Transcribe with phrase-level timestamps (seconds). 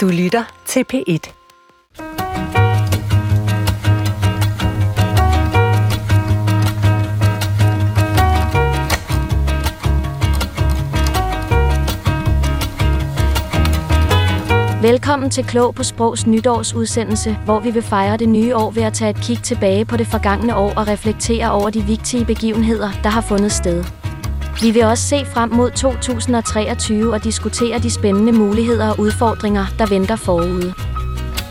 [0.00, 1.32] Du lytter til P1.
[14.82, 18.92] Velkommen til Klog på Sprogs nytårsudsendelse, hvor vi vil fejre det nye år ved at
[18.92, 23.08] tage et kig tilbage på det forgangne år og reflektere over de vigtige begivenheder, der
[23.08, 23.99] har fundet sted.
[24.62, 29.86] Vi vil også se frem mod 2023 og diskutere de spændende muligheder og udfordringer, der
[29.86, 30.74] venter forude.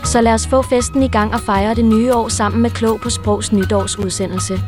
[0.04, 3.00] Så lad os få festen i gang og fejre det nye år sammen med Klog
[3.00, 4.60] på Sprogs nytårsudsendelse.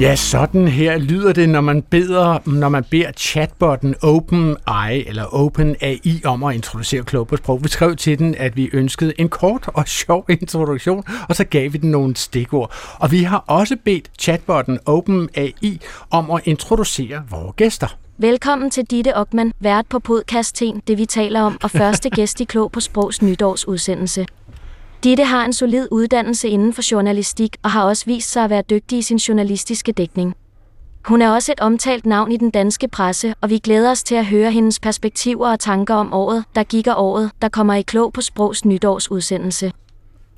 [0.00, 6.22] Ja, sådan her lyder det, når man beder, når man beder chatbotten OpenAI eller OpenAI
[6.24, 7.64] om at introducere klog på sprog.
[7.64, 11.72] Vi skrev til den, at vi ønskede en kort og sjov introduktion, og så gav
[11.72, 12.74] vi den nogle stikord.
[12.98, 17.96] Og vi har også bedt chatbotten OpenAI om at introducere vores gæster.
[18.18, 22.40] Velkommen til Ditte Ockmann, vært på podcast Ten, det vi taler om, og første gæst
[22.40, 24.26] i Klog på Sprogs nytårsudsendelse.
[25.04, 28.62] Ditte har en solid uddannelse inden for journalistik og har også vist sig at være
[28.70, 30.34] dygtig i sin journalistiske dækning.
[31.04, 34.14] Hun er også et omtalt navn i den danske presse, og vi glæder os til
[34.14, 37.82] at høre hendes perspektiver og tanker om året, der gik og året, der kommer i
[37.82, 39.72] klog på Sprogs nytårsudsendelse.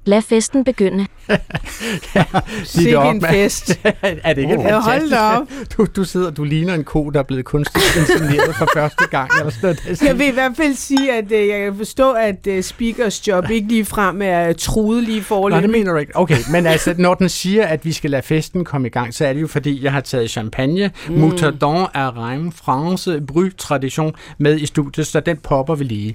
[0.05, 1.07] Lad festen begynde.
[2.15, 2.25] ja,
[2.65, 3.81] Sikke en fest.
[4.03, 5.49] er det ikke oh, hold da op.
[5.77, 9.31] Du, du sidder, du ligner en ko, der er blevet kunstigt insemineret for første gang.
[9.39, 10.03] Eller sådan noget.
[10.03, 13.51] Jeg vil i hvert fald sige, at uh, jeg kan forstå, at uh, speakers job
[13.51, 15.51] ikke lige frem er truet lige forløbig.
[15.51, 16.17] Nej, det mener du ikke.
[16.17, 19.27] Okay, men altså, når den siger, at vi skal lade festen komme i gang, så
[19.27, 21.15] er det jo fordi, jeg har taget champagne, mm.
[21.15, 26.15] Moutardon af Reim, France, Bry Tradition med i studiet, så den popper vi lige.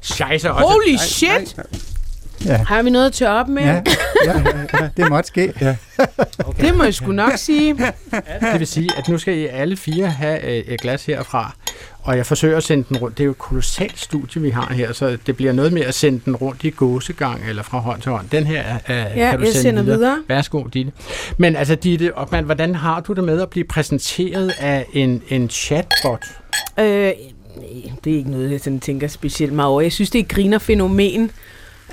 [0.00, 0.48] Scheisse.
[0.48, 1.28] Holy shit!
[1.30, 1.91] Nej, nej.
[2.46, 2.56] Ja.
[2.56, 3.62] Har vi noget at tørre op med?
[3.62, 3.82] Ja,
[4.26, 5.52] ja, ja, ja det måtte ske.
[5.60, 5.76] Ja.
[6.38, 6.64] Okay.
[6.64, 7.74] Det må jeg sgu nok sige.
[8.52, 11.54] Det vil sige, at nu skal I alle fire have et glas herfra,
[12.02, 13.18] og jeg forsøger at sende den rundt.
[13.18, 15.94] Det er jo et kolossalt studie, vi har her, så det bliver noget med at
[15.94, 18.28] sende den rundt i gåsegang eller fra hånd til hånd.
[18.32, 19.98] Den her uh, ja, kan du jeg sende videre.
[19.98, 20.22] videre.
[20.28, 20.92] Værsgo, Ditte.
[21.36, 25.50] Men altså, Ditte Ockmann, hvordan har du det med at blive præsenteret af en, en
[25.50, 26.24] chatbot?
[26.78, 26.84] Øh,
[28.04, 29.80] det er ikke noget, jeg sådan tænker specielt meget over.
[29.80, 31.30] Jeg synes, det er et grinerfænomen.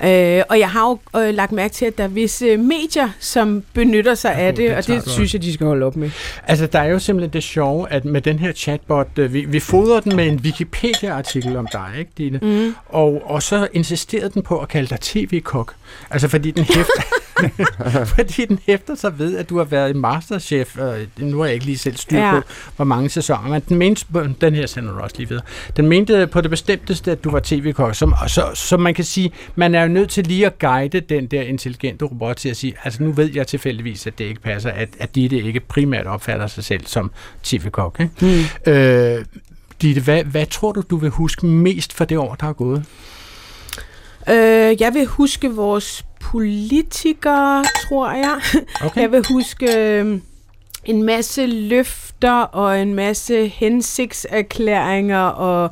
[0.04, 3.64] Øh, og jeg har jo øh, lagt mærke til, at der er visse medier, som
[3.72, 6.10] benytter sig ja, af det, det og det synes jeg, de skal holde op med.
[6.46, 9.60] Altså, der er jo simpelthen det sjove, at med den her chatbot, øh, vi, vi
[9.60, 12.38] fodrer den med en Wikipedia-artikel om dig, ikke, Dine?
[12.42, 12.74] Mm.
[12.86, 15.74] Og, og så insisterede den på at kalde dig tv-kok.
[16.10, 17.02] Altså, fordi den hæfter...
[18.16, 21.54] fordi den hæfter sig ved, at du har været en masterchef, og nu har jeg
[21.54, 22.40] ikke lige selv styr på, ja.
[22.76, 24.06] hvor mange sæsoner, men den mente,
[24.40, 25.44] den her sender du også lige videre,
[25.76, 29.32] den mente på det bestemteste, at du var tv-kok, så, så, så man kan sige,
[29.56, 32.74] man er jo nødt til lige at guide den der intelligente robot til at sige,
[32.84, 36.06] altså nu ved jeg tilfældigvis, at det ikke passer, at, at de det ikke primært
[36.06, 37.10] opfatter sig selv som
[37.42, 38.00] tv-kok.
[38.00, 38.44] Ikke?
[38.66, 38.72] Mm.
[38.72, 39.24] Øh,
[39.82, 42.84] Ditte, hvad, hvad tror du, du vil huske mest for det år, der er gået?
[44.28, 48.40] Øh, jeg vil huske vores politikere, tror jeg.
[48.84, 49.00] Okay.
[49.00, 50.20] Jeg vil huske øh,
[50.84, 55.70] en masse løfter og en masse hensigtserklæringer og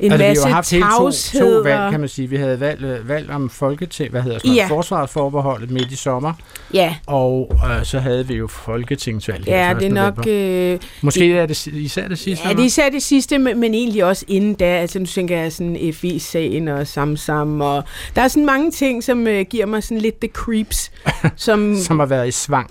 [0.00, 2.30] en altså, masse vi har haft to, to valg, kan man sige.
[2.30, 4.66] Vi havde valg, øh, valg om folketing, hvad hedder sådan, ja.
[4.66, 6.32] forsvarsforbeholdet midt i sommer.
[6.74, 6.96] Ja.
[7.06, 9.46] Og øh, så havde vi jo folketingsvalg.
[9.46, 10.26] Ja, det er nok...
[10.26, 12.48] Øh, Måske er det især det sidste?
[12.48, 14.64] Ja, det er især det sidste, men, men egentlig også inden da.
[14.64, 17.84] Altså nu tænker jeg sådan FI-sagen og Samsam, og
[18.16, 20.90] der er sådan mange ting, som øh, giver mig sådan lidt the creeps.
[21.36, 22.70] som, som har været i svang.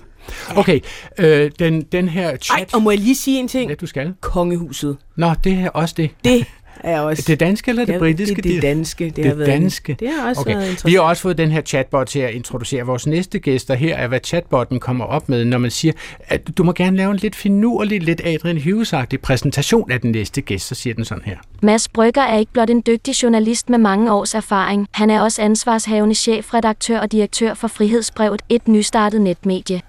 [0.56, 0.80] Okay,
[1.18, 2.58] øh, den, den her chat...
[2.58, 3.70] Ej, og må jeg lige sige en ting?
[3.70, 4.14] Ja, du skal.
[4.20, 4.96] Kongehuset.
[5.16, 6.10] Nå, det er også det.
[6.24, 6.46] Det
[6.84, 7.24] er også...
[7.26, 8.36] Det danske eller det ja, britiske?
[8.36, 9.04] Det, det danske.
[9.04, 9.96] Det, det har været danske.
[10.00, 10.50] Det har også okay.
[10.50, 10.90] været interessant.
[10.90, 13.74] Vi har også fået den her chatbot til at introducere vores næste gæster.
[13.74, 15.92] Her er, hvad chatbotten kommer op med, når man siger,
[16.28, 20.40] at du må gerne lave en lidt finurlig, lidt Adrian hughes præsentation af den næste
[20.40, 21.36] gæst, så siger den sådan her.
[21.62, 24.88] Mads Brygger er ikke blot en dygtig journalist med mange års erfaring.
[24.90, 29.80] Han er også ansvarshavende chefredaktør og direktør for Frihedsbrevet, et nystartet netmedie.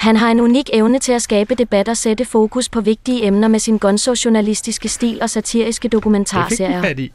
[0.00, 3.48] Han har en unik evne til at skabe debat og sætte fokus på vigtige emner
[3.48, 7.08] med sin gonzo-journalistiske stil og satiriske dokumentarserier.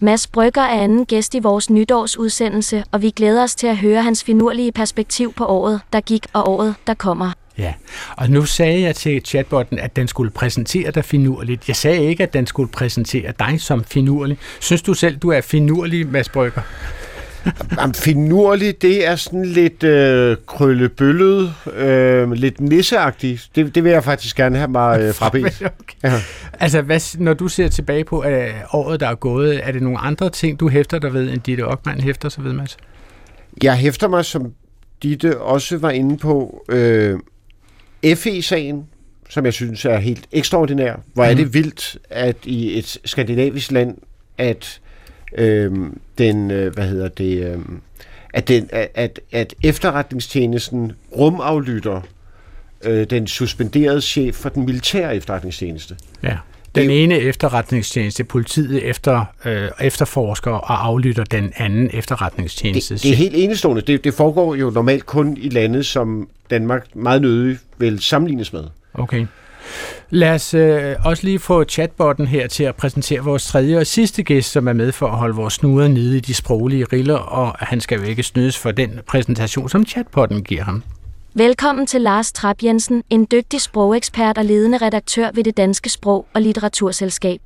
[0.00, 4.02] Mads Brygger er anden gæst i vores nytårsudsendelse, og vi glæder os til at høre
[4.02, 7.32] hans finurlige perspektiv på året, der gik og året, der kommer.
[7.58, 7.74] Ja,
[8.16, 11.68] og nu sagde jeg til chatbotten, at den skulle præsentere dig finurligt.
[11.68, 14.38] Jeg sagde ikke, at den skulle præsentere dig som finurlig.
[14.60, 16.62] Synes du selv, du er finurlig, Mads Brygger?
[17.78, 23.50] Jamen, finurlig, det er sådan lidt øh, krøllebøllet, øh, lidt nisseagtigt.
[23.54, 25.62] Det, det vil jeg faktisk gerne have mig øh, frabedt.
[25.80, 25.96] okay.
[26.04, 26.20] ja.
[26.52, 29.98] Altså, hvad, når du ser tilbage på øh, året, der er gået, er det nogle
[29.98, 32.76] andre ting, du hæfter dig ved, end Ditte Ockmann hæfter sig ved, Mads?
[33.62, 34.52] Jeg hæfter mig, som
[35.02, 37.18] Ditte også var inde på, øh,
[38.16, 38.86] FE-sagen,
[39.28, 40.94] som jeg synes er helt ekstraordinær.
[41.14, 41.54] Hvor er det mhm.
[41.54, 43.96] vildt, at i et skandinavisk land,
[44.38, 44.80] at
[45.38, 45.72] øh,
[46.20, 47.58] den, øh, hvad hedder det, øh,
[48.34, 52.00] at, den, at, at efterretningstjenesten rumaflytter
[52.84, 55.96] øh, den suspenderede chef for den militære efterretningstjeneste.
[56.22, 56.36] Ja.
[56.74, 62.94] Den det, ene efterretningstjeneste, politiet efter, øh, efterforsker og aflytter den anden efterretningstjeneste.
[62.94, 63.82] Det, det er helt enestående.
[63.82, 68.64] Det, det foregår jo normalt kun i lande, som Danmark meget nødig vil sammenlignes med.
[68.94, 69.26] Okay.
[70.10, 74.22] Lad os øh, også lige få chatbotten her til at præsentere vores tredje og sidste
[74.22, 77.56] gæst, som er med for at holde vores snuder nede i de sproglige riller, og
[77.58, 80.82] han skal jo ikke snydes for den præsentation, som chatbotten giver ham.
[81.34, 86.26] Velkommen til Lars Trap Jensen, en dygtig sprogekspert og ledende redaktør ved det Danske Sprog-
[86.34, 87.40] og Litteraturselskab.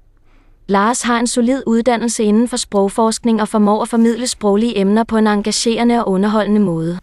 [0.66, 5.16] Lars har en solid uddannelse inden for sprogforskning og formår at formidle sproglige emner på
[5.16, 6.98] en engagerende og underholdende måde.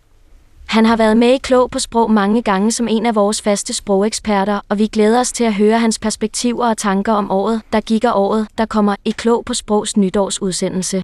[0.71, 3.73] Han har været med i Klog på Sprog mange gange som en af vores faste
[3.73, 7.81] sprogeksperter, og vi glæder os til at høre hans perspektiver og tanker om året, der
[7.81, 11.03] gik og året, der kommer i Klog på Sprogs nytårsudsendelse.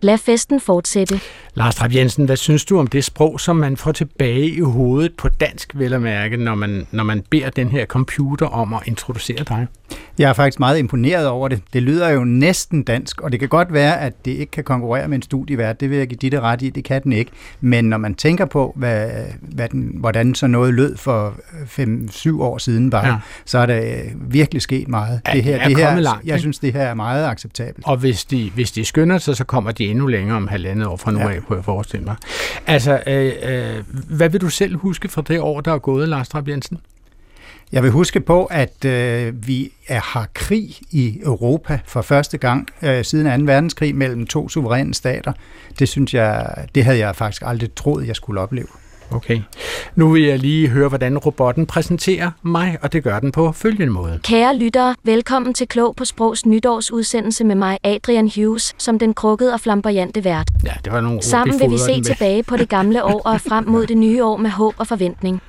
[0.00, 1.20] Lad festen fortsætte.
[1.54, 5.14] Lars Trapp Jensen, hvad synes du om det sprog, som man får tilbage i hovedet
[5.16, 8.80] på dansk, vel at mærke, når man, når man beder den her computer om at
[8.84, 9.66] introducere dig?
[10.18, 11.62] Jeg er faktisk meget imponeret over det.
[11.72, 15.08] Det lyder jo næsten dansk, og det kan godt være, at det ikke kan konkurrere
[15.08, 15.80] med en studievært.
[15.80, 17.30] Det vil jeg give dit ret i, det kan den ikke.
[17.60, 19.10] Men når man tænker på, hvad,
[19.40, 21.34] hvad den, hvordan så noget lød for
[22.38, 23.16] 5-7 år siden, bare, ja.
[23.44, 25.20] så er der virkelig sket meget.
[25.28, 27.86] Ja, det her, det her, langt, jeg synes, det her er meget acceptabelt.
[27.86, 30.96] Og hvis de, hvis de skynder sig, så kommer de endnu længere om halvandet år
[30.96, 31.28] fra nu ja.
[31.28, 32.16] af, kunne jeg forestille mig.
[32.66, 33.84] Altså, øh, øh,
[34.16, 36.78] hvad vil du selv huske fra det år, der er gået, Lars Trapp Jensen?
[37.72, 42.68] Jeg vil huske på, at øh, vi er, har krig i Europa for første gang
[42.82, 43.52] øh, siden 2.
[43.52, 45.32] verdenskrig mellem to suveræne stater.
[45.78, 48.66] Det synes jeg, det havde jeg faktisk aldrig troet, jeg skulle opleve.
[49.10, 49.40] Okay.
[49.94, 53.92] Nu vil jeg lige høre, hvordan robotten præsenterer mig, og det gør den på følgende
[53.92, 54.20] måde.
[54.22, 59.52] Kære lyttere, velkommen til Klog på Sprogs nytårsudsendelse med mig, Adrian Hughes, som den krukkede
[59.52, 60.48] og flamboyante vært.
[60.64, 63.66] Ja, det var nogle Sammen vil vi se tilbage på det gamle år og frem
[63.66, 65.42] mod det nye år med håb og forventning.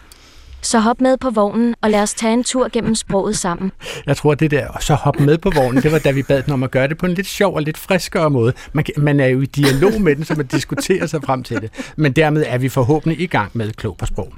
[0.61, 3.71] Så hop med på vognen, og lad os tage en tur gennem sproget sammen.
[4.05, 6.53] Jeg tror, det der, så hop med på vognen, det var da vi bad den
[6.53, 8.53] om at gøre det på en lidt sjov og lidt friskere måde.
[8.73, 11.93] Man, man er jo i dialog med den, så man diskuterer sig frem til det.
[11.95, 14.33] Men dermed er vi forhåbentlig i gang med Klog på Sprog.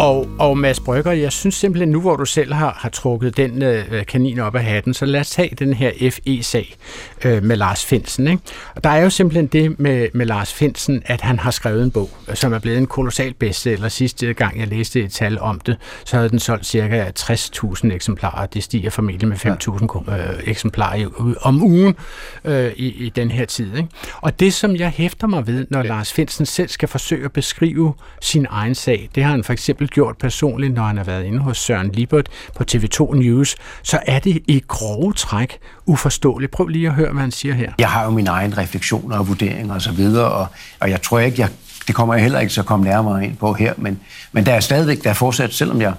[0.00, 3.62] Og, og Mads Brygger, jeg synes simpelthen nu, hvor du selv har, har trukket den
[3.62, 6.76] øh, kanin op af hatten, så lad os tage den her FE-sag
[7.24, 8.28] øh, med Lars Finsen.
[8.28, 8.42] Ikke?
[8.74, 11.90] Og der er jo simpelthen det med, med Lars Finsen, at han har skrevet en
[11.90, 13.88] bog, som er blevet en kolossal bestseller.
[13.88, 18.46] Sidste gang jeg læste et tal om det, så havde den solgt cirka 60.000 eksemplarer.
[18.46, 21.96] Det stiger formentlig med 5.000 øh, eksemplarer om ugen
[22.44, 23.76] øh, i, i den her tid.
[23.76, 23.88] Ikke?
[24.20, 27.94] Og det, som jeg hæfter mig ved, når Lars Finsen selv skal forsøge at beskrive
[28.20, 31.38] sin egen sag, det har han for eksempel gjort personligt, når han har været inde
[31.38, 36.52] hos Søren Libert på TV2 News, så er det i grove træk uforståeligt.
[36.52, 37.72] Prøv lige at høre, hvad han siger her.
[37.78, 40.46] Jeg har jo mine egne refleksioner og vurderinger osv., og, og,
[40.80, 41.48] og jeg tror ikke, jeg,
[41.86, 44.00] det kommer jeg heller ikke så komme nærmere ind på her, men,
[44.32, 45.92] men der er stadigvæk, der er fortsat, selvom jeg,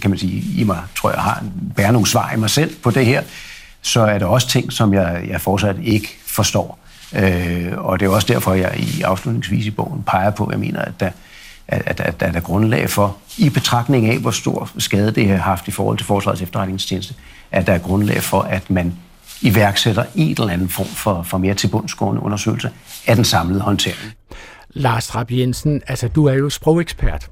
[0.00, 1.44] kan man sige, i mig, tror jeg, har
[1.76, 3.22] bærer nogle svar i mig selv på det her,
[3.82, 6.78] så er der også ting, som jeg, jeg fortsat ikke forstår.
[7.12, 10.60] Øh, og det er også derfor, jeg i afslutningsvis i bogen peger på, at jeg
[10.60, 11.10] mener, at der,
[11.68, 15.28] at, at, at, at der er grundlag for, i betragtning af, hvor stor skade det
[15.28, 17.14] har haft i forhold til Forsvarets efterretningstjeneste,
[17.52, 18.94] at der er grundlag for, at man
[19.42, 22.70] iværksætter en eller anden form for, for mere tilbundsgående undersøgelse
[23.06, 24.17] af den samlede håndtering.
[24.70, 27.30] Lars Trapp Jensen, altså du er jo sprogekspert.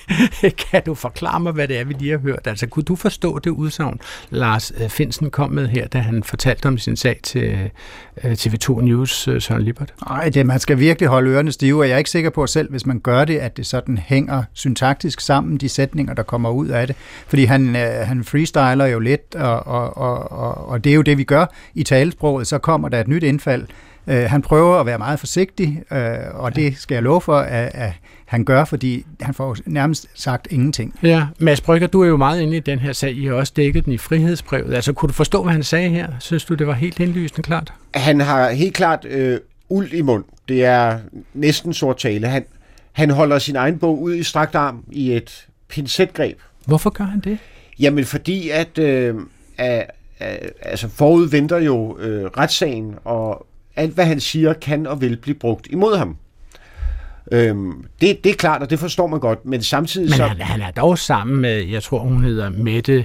[0.70, 2.46] kan du forklare mig, hvad det er, vi lige har hørt?
[2.46, 6.66] Altså kunne du forstå det udsagn, Lars øh, Finsen kom med her, da han fortalte
[6.66, 7.70] om sin sag til
[8.24, 9.94] øh, TV2 News, øh, Søren Lippert?
[10.08, 12.70] Nej, det, man skal virkelig holde ørerne stive, og jeg er ikke sikker på selv,
[12.70, 16.68] hvis man gør det, at det sådan hænger syntaktisk sammen, de sætninger, der kommer ud
[16.68, 16.96] af det.
[17.26, 17.74] Fordi han,
[18.04, 21.46] han freestyler jo lidt, og, og, og, og, og det er jo det, vi gør
[21.74, 22.46] i talesproget.
[22.46, 23.66] Så kommer der et nyt indfald,
[24.06, 27.70] Øh, han prøver at være meget forsigtig, øh, og det skal jeg love for, at,
[27.74, 27.92] at
[28.24, 30.98] han gør, fordi han får nærmest sagt ingenting.
[31.02, 33.16] Ja, Mads Brygger, du er jo meget inde i den her sag.
[33.16, 34.74] I har også dækket den i frihedsbrevet.
[34.74, 36.08] Altså, kunne du forstå, hvad han sagde her?
[36.20, 37.72] Synes du, det var helt indlysende klart?
[37.94, 40.24] Han har helt klart øh, uld i mund.
[40.48, 40.98] Det er
[41.34, 42.26] næsten sort tale.
[42.26, 42.44] Han,
[42.92, 46.38] han holder sin egen bog ud i strakt arm i et pincetgreb.
[46.66, 47.38] Hvorfor gør han det?
[47.78, 48.78] Jamen, fordi at...
[48.78, 49.14] Øh,
[49.58, 49.90] at
[50.62, 55.34] altså forud venter jo øh, retssagen, og alt hvad han siger kan og vil blive
[55.34, 56.16] brugt imod ham.
[57.32, 60.22] Øhm, det, det er klart, og det forstår man godt, men samtidig men så...
[60.22, 63.04] Men han, han er dog sammen med, jeg tror hun hedder Mette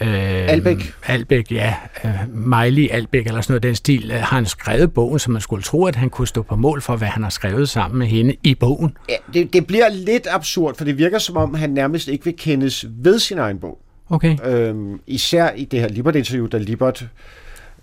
[0.00, 0.94] Øh, Albæk.
[1.06, 1.74] Albæk, ja.
[2.04, 5.40] Øh, Miley Albæk, eller sådan noget den stil, øh, har han skrevet bogen, så man
[5.40, 8.06] skulle tro, at han kunne stå på mål for, hvad han har skrevet sammen med
[8.06, 8.96] hende i bogen.
[9.08, 12.34] Ja, det, det bliver lidt absurd, for det virker som om, han nærmest ikke vil
[12.36, 13.78] kendes ved sin egen bog.
[14.10, 14.36] Okay.
[14.44, 17.06] Øhm, især i det her Libert-interview, da Libert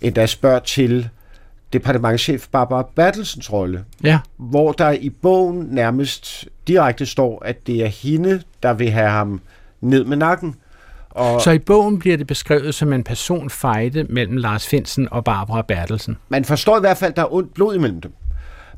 [0.00, 1.08] endda spørger til
[1.72, 4.18] departementchef Barbara Bertelsens rolle, Ja.
[4.36, 9.40] hvor der i bogen nærmest direkte står, at det er hende, der vil have ham
[9.80, 10.54] ned med nakken.
[11.10, 15.62] Og Så i bogen bliver det beskrevet som en personfejde mellem Lars Finsen og Barbara
[15.62, 16.16] Bertelsen.
[16.28, 18.12] man forstår i hvert fald, at der er ondt blod imellem dem.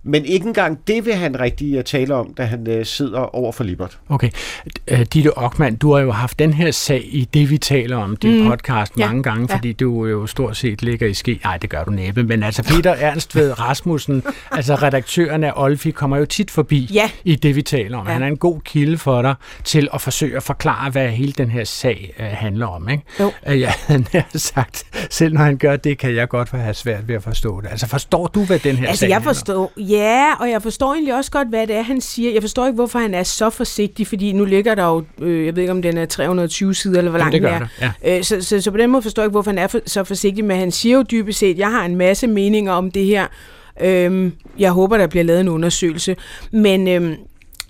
[0.02, 3.52] Men ikke engang det vil han rigtig øh, tale om, da han øh, sidder over
[3.52, 3.98] for Libert.
[4.08, 4.30] Okay.
[4.88, 8.16] Øh, Ditte Ockmann, du har jo haft den her sag i det, vi taler om,
[8.16, 8.48] din mm.
[8.50, 9.06] podcast, Ja.
[9.06, 9.56] mange gange, Ja.
[9.56, 11.40] fordi du jo stort set ligger i ske.
[11.44, 16.16] Nej, det gør du næppe, men altså Peter Ernstved Rasmussen, altså redaktøren af Olfi, kommer
[16.16, 17.10] jo tit forbi Ja.
[17.24, 18.06] i det, vi taler om.
[18.06, 18.12] Ja.
[18.12, 21.50] Han er en god kilde for dig til at forsøge at forklare, hvad hele den
[21.50, 22.88] her sag øh, handler om.
[22.88, 23.02] Ikke?
[23.20, 23.32] Jo.
[23.46, 27.14] Jeg havde nær sagt, selv når han gør det, kan jeg godt have svært ved
[27.14, 27.68] at forstå det.
[27.70, 29.68] Altså forstår du, hvad den her Altså, sag jeg handler om?
[29.90, 32.32] Ja, og jeg forstår egentlig også godt, hvad det er, han siger.
[32.32, 35.56] Jeg forstår ikke, hvorfor han er så forsigtig, fordi nu ligger der jo, øh, jeg
[35.56, 37.58] ved ikke, om den er 320 sider, eller hvor lang det den er.
[37.58, 38.18] der, ja.
[38.18, 40.04] Øh, så, så, så på den måde forstår jeg ikke, hvorfor han er for, så
[40.04, 43.26] forsigtig, men han siger jo dybest set, jeg har en masse meninger om det her.
[43.82, 46.16] Øhm, jeg håber, der bliver lavet en undersøgelse.
[46.50, 47.14] Men øhm,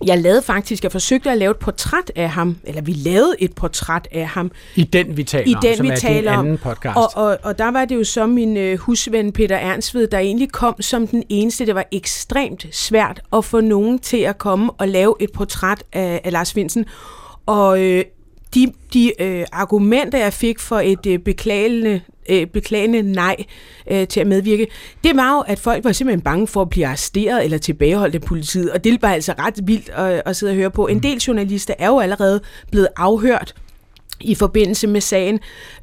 [0.06, 3.54] jeg lavede faktisk, jeg forsøgte at lave et portræt af ham, eller vi lavede et
[3.54, 6.38] portræt af ham, I den, vi taler i om, den, som vi er taler om.
[6.38, 6.96] anden podcast.
[6.96, 10.52] Og, og, og der var det jo så min øh, husven Peter Ernstved, der egentlig
[10.52, 11.66] kom som den eneste.
[11.66, 16.20] Det var ekstremt svært at få nogen til at komme og lave et portræt af,
[16.24, 16.84] af Lars Finsen.
[17.46, 18.04] Og øh,
[18.54, 23.36] de, de øh, argumenter, jeg fik for et øh, beklagende, øh, beklagende nej
[23.90, 24.66] øh, til at medvirke,
[25.04, 28.20] det var jo, at folk var simpelthen bange for at blive arresteret eller tilbageholdt af
[28.20, 28.72] politiet.
[28.72, 30.86] Og det var altså ret vildt at, at sidde og høre på.
[30.86, 33.54] En del journalister er jo allerede blevet afhørt
[34.20, 35.40] i forbindelse med sagen.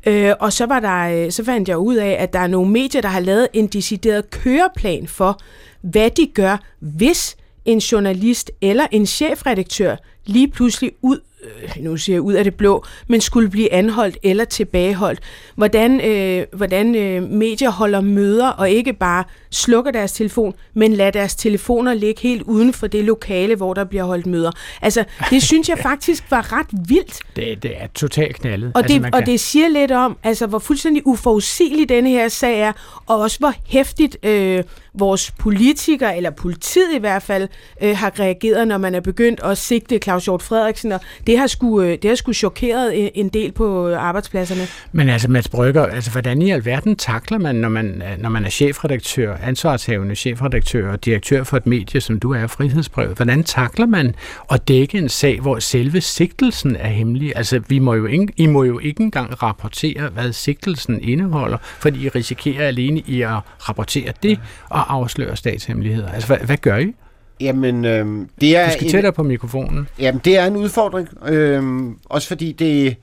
[0.08, 2.72] Øh, og så, var der, øh, så fandt jeg ud af, at der er nogle
[2.72, 5.40] medier, der har lavet en decideret køreplan for,
[5.82, 12.16] hvad de gør, hvis en journalist eller en chefredaktør lige pludselig ud, øh, nu siger
[12.16, 15.20] jeg ud af det blå, men skulle blive anholdt eller tilbageholdt.
[15.56, 21.12] Hvordan, øh, hvordan øh, medier holder møder og ikke bare slukker deres telefon, men lader
[21.12, 24.52] deres telefoner ligge helt uden for det lokale, hvor der bliver holdt møder.
[24.82, 27.20] Altså, det synes jeg faktisk var ret vildt.
[27.36, 28.72] Det, det er totalt knaldet.
[28.76, 32.28] Og, altså, det, og kan- det siger lidt om, altså, hvor fuldstændig uforudsigelig denne her
[32.28, 32.72] sag er,
[33.06, 34.64] og også hvor hæftigt øh,
[35.00, 37.48] vores politikere, eller politiet i hvert fald,
[37.84, 41.48] øh, har reageret, når man er begyndt at sigte Claus Hjort Frederiksen, og det har
[41.48, 44.62] sgu, øh, det har sgu chokeret en, en del på øh, arbejdspladserne.
[44.92, 48.46] Men altså, Mads Brygger, altså, hvordan i alverden takler man, når man, er- når man
[48.46, 53.16] er chefredaktør, ansvarshavende chefredaktør og direktør for et medie, som du er, Frihedsbrevet?
[53.16, 54.16] Hvordan takler man
[54.52, 57.34] at dække en sag, hvor selve sigtelsen er hemmelig?
[57.36, 62.06] Altså, vi må jo ikke, I må jo ikke engang rapportere, hvad sigtelsen indeholder, fordi
[62.06, 64.40] I risikerer alene i at rapportere det
[64.70, 66.12] og afsløre statshemmeligheder.
[66.12, 66.94] Altså, hvad, hvad gør I?
[67.40, 69.88] Jamen, øhm, det er Du skal en- tættere på mikrofonen.
[70.00, 71.08] Jamen, det er en udfordring.
[71.28, 72.96] Øhm, også fordi det,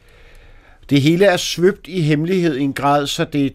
[0.90, 3.54] det hele er svøbt i hemmelighed i en grad, så det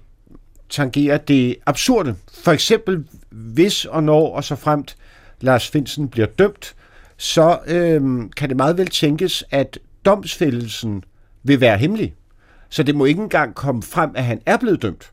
[0.69, 2.15] tangerer det absurde.
[2.43, 4.95] For eksempel, hvis og når og så fremt
[5.41, 6.75] Lars Finsen bliver dømt,
[7.17, 11.03] så øhm, kan det meget vel tænkes, at domsfældelsen
[11.43, 12.13] vil være hemmelig.
[12.69, 15.11] Så det må ikke engang komme frem, at han er blevet dømt.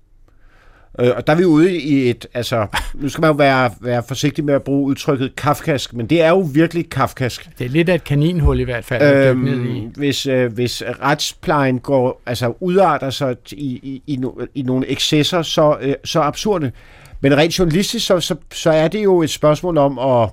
[1.01, 4.03] Øh, og der er vi ude i et, altså, nu skal man jo være, være
[4.09, 7.49] forsigtig med at bruge udtrykket kafkask, men det er jo virkelig kafkask.
[7.59, 9.79] Det er lidt af et kaninhul i hvert fald, dykke ned i.
[9.79, 14.91] Øhm, hvis, øh, hvis retsplejen går, altså udarter sig i, i, i, no, i nogle
[14.91, 16.73] excesser, så, øh, så absurde.
[17.21, 20.31] Men rent journalistisk, så, så, så er det jo et spørgsmål om at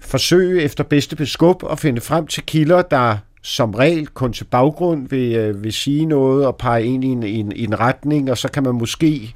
[0.00, 5.08] forsøge efter bedste beskub at finde frem til kilder, der som regel kun til baggrund
[5.08, 8.30] vil, øh, vil sige noget og pege ind i en, i, en, i en retning,
[8.30, 9.34] og så kan man måske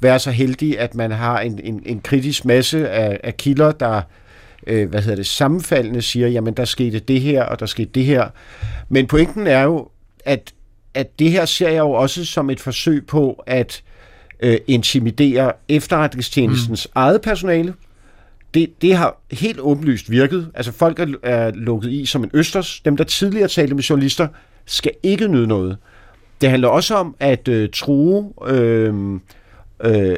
[0.00, 4.02] være så heldig, at man har en, en, en kritisk masse af, af kilder, der
[4.66, 8.04] øh, hvad hedder det, sammenfaldende siger, jamen der skete det her, og der skete det
[8.04, 8.28] her.
[8.88, 9.88] Men pointen er jo,
[10.24, 10.52] at,
[10.94, 13.82] at det her ser jeg jo også som et forsøg på at
[14.40, 16.92] øh, intimidere efterretningstjenestens mm.
[16.94, 17.74] eget personale.
[18.54, 20.50] Det, det har helt åbenlyst virket.
[20.54, 22.80] Altså folk er, er lukket i som en østers.
[22.84, 24.28] Dem, der tidligere talte med journalister,
[24.66, 25.76] skal ikke nyde noget.
[26.40, 29.20] Det handler også om at øh, true øh,
[29.84, 30.16] øh,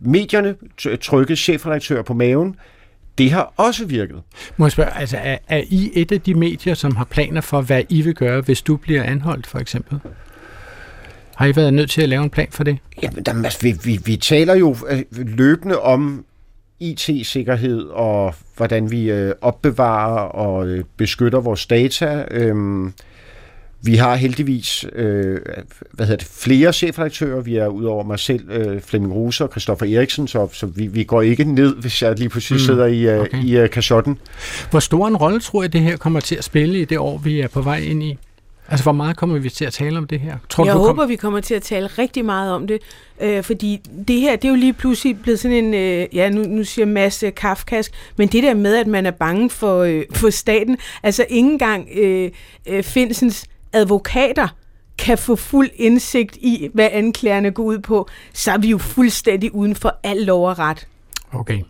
[0.00, 2.56] medierne, t- trykke chefredaktører på maven.
[3.18, 4.22] Det har også virket.
[4.56, 7.60] Må jeg spørge, altså er, er I et af de medier, som har planer for,
[7.60, 9.98] hvad I vil gøre, hvis du bliver anholdt, for eksempel?
[11.36, 12.78] Har I været nødt til at lave en plan for det?
[13.02, 16.24] Jamen, der, altså, vi, vi, vi taler jo øh, løbende om
[16.80, 22.24] IT-sikkerhed og hvordan vi øh, opbevarer og øh, beskytter vores data.
[22.30, 22.92] Øhm,
[23.84, 25.38] vi har heldigvis øh,
[25.90, 27.40] hvad hedder det, flere chefredaktører.
[27.40, 31.04] Vi er udover mig selv, øh, Flemming Ruse og Christoffer Eriksen, så, så vi, vi
[31.04, 32.66] går ikke ned, hvis jeg lige pludselig mm.
[32.66, 33.44] sidder i, øh, okay.
[33.44, 34.18] i uh, kashotten.
[34.70, 37.18] Hvor stor en rolle tror jeg, det her kommer til at spille i det år,
[37.18, 38.18] vi er på vej ind i?
[38.68, 40.36] Altså, hvor meget kommer vi til at tale om det her?
[40.48, 41.08] Tror, jeg du, håber, kom...
[41.08, 42.78] vi kommer til at tale rigtig meget om det,
[43.20, 46.42] øh, fordi det her, det er jo lige pludselig blevet sådan en, øh, ja, nu,
[46.42, 50.30] nu siger masse kafkask, men det der med, at man er bange for, øh, for
[50.30, 52.30] staten, altså ikke engang øh,
[52.66, 54.48] øh, Finsens advokater
[54.98, 59.54] kan få fuld indsigt i, hvad anklagerne går ud på, så er vi jo fuldstændig
[59.54, 60.86] uden for al lov og ret.
[61.32, 61.60] Okay.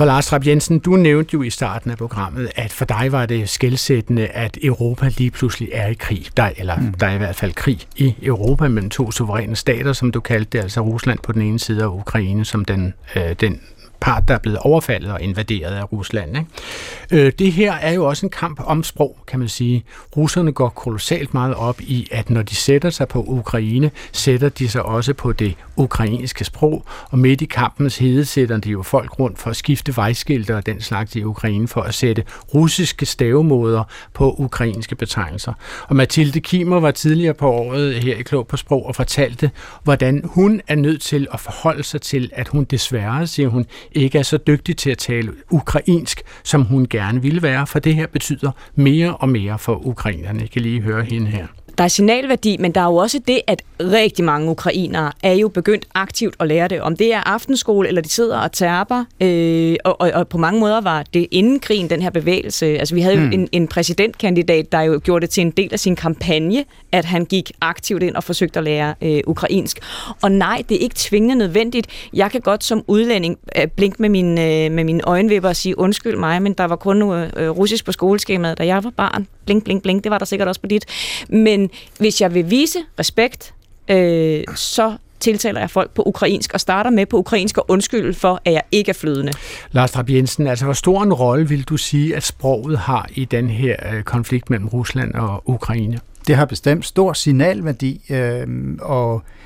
[0.00, 3.26] For Lars Trapp Jensen, du nævnte jo i starten af programmet, at for dig var
[3.26, 6.26] det skældsættende, at Europa lige pludselig er i krig.
[6.36, 6.94] Der, eller mm.
[6.94, 10.50] der er i hvert fald krig i Europa mellem to suveræne stater, som du kaldte
[10.52, 13.60] det, altså Rusland på den ene side og Ukraine som den, øh, den
[14.00, 16.36] part, der er blevet overfaldet og invaderet af Rusland.
[16.36, 17.26] Ikke?
[17.26, 19.84] Øh, det her er jo også en kamp om sprog, kan man sige.
[20.16, 24.68] Russerne går kolossalt meget op i, at når de sætter sig på Ukraine, sætter de
[24.68, 29.18] sig også på det ukrainske sprog, og midt i kampens hede sætter de jo folk
[29.18, 33.84] rundt for at skifte vejskilte og den slags i Ukraine for at sætte russiske stavemåder
[34.14, 35.52] på ukrainske betegnelser.
[35.88, 39.50] Og Mathilde Kimer var tidligere på året her i Klog på Sprog og fortalte,
[39.84, 44.18] hvordan hun er nødt til at forholde sig til, at hun desværre, siger hun, ikke
[44.18, 48.06] er så dygtig til at tale ukrainsk, som hun gerne ville være, for det her
[48.06, 50.40] betyder mere og mere for ukrainerne.
[50.40, 51.46] Jeg kan lige høre hende her
[51.78, 55.48] der er signalværdi, men der er jo også det, at rigtig mange ukrainere er jo
[55.48, 56.80] begyndt aktivt at lære det.
[56.80, 59.04] Om det er aftenskole, eller de sidder og tærper.
[59.20, 62.66] Øh, og, og, og på mange måder var det inden krigen, den her bevægelse.
[62.66, 63.32] Altså vi havde jo mm.
[63.32, 67.24] en, en præsidentkandidat, der jo gjorde det til en del af sin kampagne, at han
[67.24, 69.78] gik aktivt ind og forsøgte at lære øh, ukrainsk.
[70.22, 71.86] Og nej, det er ikke tvingende nødvendigt.
[72.12, 75.78] Jeg kan godt som udlænding øh, blinke med, min, øh, med mine øjenvipper og sige,
[75.78, 79.26] undskyld mig, men der var kun øh, russisk på skoleskemaet, da jeg var barn.
[79.44, 80.04] Blink, blink, blink.
[80.04, 80.84] Det var der sikkert også på dit.
[81.28, 83.54] Men hvis jeg vil vise respekt,
[83.88, 88.40] øh, så tiltaler jeg folk på ukrainsk og starter med på ukrainsk og undskyld for,
[88.44, 89.32] at jeg ikke er flydende.
[89.72, 93.24] Lars Trapp Jensen, altså hvor stor en rolle vil du sige, at sproget har i
[93.24, 95.98] den her øh, konflikt mellem Rusland og Ukraine?
[96.26, 98.46] Det har bestemt stor signalværdi, øh,
[98.80, 99.39] og øh,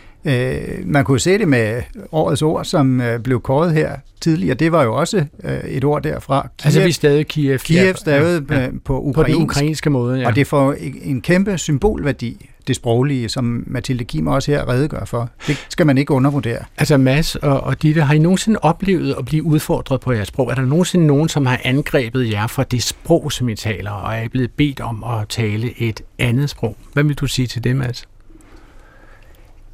[0.85, 4.55] man kunne se det med årets ord, som øh, blev kåret her tidligere.
[4.55, 6.49] Det var jo også øh, et ord derfra.
[6.59, 7.59] Kiev, altså vi stadig Kiev.
[7.59, 8.69] Kiev stadig ja, ja.
[8.85, 9.17] på ukrainsk.
[9.17, 10.27] På den ukrainske måde, ja.
[10.27, 15.31] Og det får en kæmpe symbolværdi det sproglige, som Mathilde Kim også her redegør for.
[15.47, 16.59] Det skal man ikke undervurdere.
[16.79, 20.51] Altså Mads og, og Ditte, har I nogensinde oplevet at blive udfordret på jeres sprog?
[20.51, 24.15] Er der nogensinde nogen, som har angrebet jer for det sprog, som I taler, og
[24.15, 26.77] er blevet bedt om at tale et andet sprog?
[26.93, 28.09] Hvad vil du sige til det, Mads?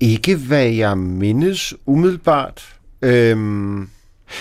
[0.00, 2.74] Ikke hvad jeg mindes umiddelbart.
[3.02, 3.88] Øhm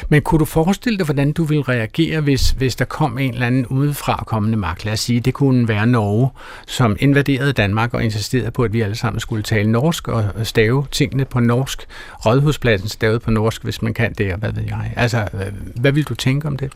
[0.09, 3.47] men kunne du forestille dig, hvordan du ville reagere, hvis, hvis der kom en eller
[3.47, 4.85] anden udefra kommende magt?
[4.85, 6.29] Lad os sige, det kunne være Norge,
[6.67, 10.85] som invaderede Danmark og insisterede på, at vi alle sammen skulle tale norsk og stave
[10.91, 11.87] tingene på norsk.
[12.25, 14.93] Rådhuspladsen stavet på norsk, hvis man kan det, og hvad ved jeg.
[14.95, 15.27] Altså,
[15.75, 16.71] hvad vil du tænke om det?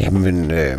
[0.00, 0.78] Jamen, øh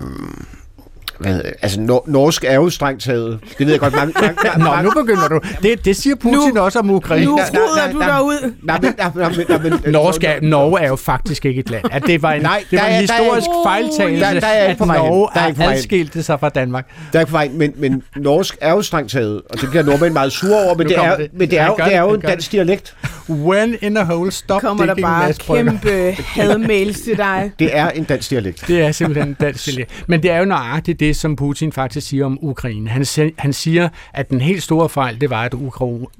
[1.19, 3.39] hvad, altså, nor- norsk er jo strengt taget.
[3.57, 3.95] Det ved jeg godt.
[3.95, 5.39] Mange, mange, mange, Nå, nu begynder du.
[5.61, 7.25] Det, det siger Putin nu, også om Ukraine.
[7.25, 8.53] Nu ruder du derud.
[8.63, 11.85] Nej, men, nej, nej, nej, men, Norsk er, Norge er jo faktisk ikke et land.
[11.91, 14.79] At det var en, nej, det var en historisk der, fejltagelse, der, der er at
[14.79, 15.27] Norge
[15.57, 16.87] der er adskilte sig fra Danmark.
[17.13, 20.13] Der er ikke vej, men, men norsk er jo strengt taget, og det bliver nordmænd
[20.13, 21.29] meget sure over, men, det er, det.
[21.33, 22.95] men det er, jo, det er jo en dansk dialekt.
[23.29, 27.51] When in a hole, stop Kommer der bare kæmpe hadmails til dig.
[27.59, 28.63] Det er en dansk dialekt.
[28.67, 30.03] Det er simpelthen en dansk dialekt.
[30.07, 32.89] Men det er jo nøjagtigt det, som Putin faktisk siger om Ukraine.
[32.89, 33.05] Han,
[33.37, 35.55] han siger, at den helt store fejl, det var, at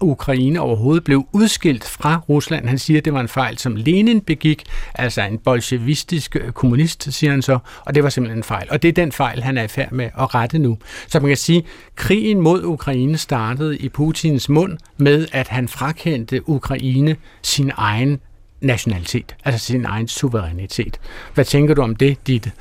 [0.02, 2.68] Ukraine overhovedet blev udskilt fra Rusland.
[2.68, 4.64] Han siger, at det var en fejl, som Lenin begik,
[4.96, 8.68] altså en bolsjevistisk øh, kommunist, siger han så, og det var simpelthen en fejl.
[8.72, 10.78] Og det er den fejl, han er i færd med at rette nu.
[11.08, 15.68] Så man kan sige, at krigen mod Ukraine startede i Putins mund med, at han
[15.68, 18.20] frakendte Ukraine sin egen
[18.62, 21.00] nationalitet, altså sin egen suverænitet.
[21.34, 22.52] Hvad tænker du om det, Ditte?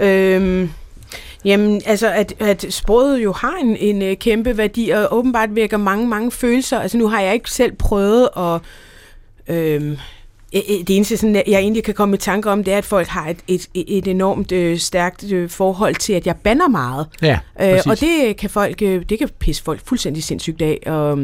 [0.00, 0.70] Øhm,
[1.44, 5.76] Jamen, altså, at, at sproget jo har en, en uh, kæmpe værdi, og åbenbart vækker
[5.76, 6.78] mange, mange følelser.
[6.78, 8.60] Altså, nu har jeg ikke selv prøvet at...
[9.56, 9.96] Øhm,
[10.52, 13.28] det eneste, sådan, jeg egentlig kan komme i tanke om, det er, at folk har
[13.28, 17.06] et, et, et enormt øh, stærkt øh, forhold til, at jeg banner meget.
[17.22, 20.78] Ja, øh, og det kan folk, øh, det kan pisse folk fuldstændig sindssygt af.
[20.86, 21.18] Og,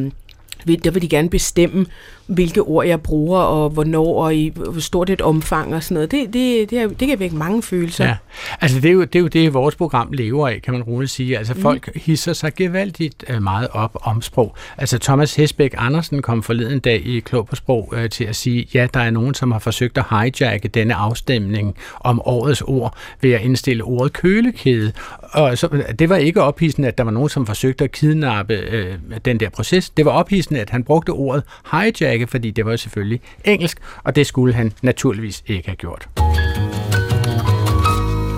[0.85, 1.87] der vil de gerne bestemme,
[2.27, 6.11] hvilke ord jeg bruger, og hvornår, og i hvor stort et omfang og sådan noget.
[6.11, 8.05] Det, det, det, er, det kan vække mange følelser.
[8.05, 8.17] Ja,
[8.61, 11.11] altså det er, jo, det er jo det, vores program lever af, kan man roligt
[11.11, 11.39] sige.
[11.39, 12.01] Altså folk mm.
[12.05, 14.57] hisser sig gevaldigt uh, meget op om sprog.
[14.79, 18.69] Altså Thomas Hesbæk Andersen kom forleden dag i Klog på Sprog uh, til at sige,
[18.75, 23.33] ja, der er nogen, som har forsøgt at hijacke denne afstemning om årets ord ved
[23.33, 24.93] at indstille ordet kølekæde.
[25.21, 29.17] Og så, det var ikke ophidsende, at der var nogen, som forsøgte at kidnappe uh,
[29.25, 29.91] den der proces.
[29.91, 34.17] Det var ophidsende, at han brugte ordet hijack, fordi det var jo selvfølgelig engelsk, og
[34.17, 36.09] det skulle han naturligvis ikke have gjort.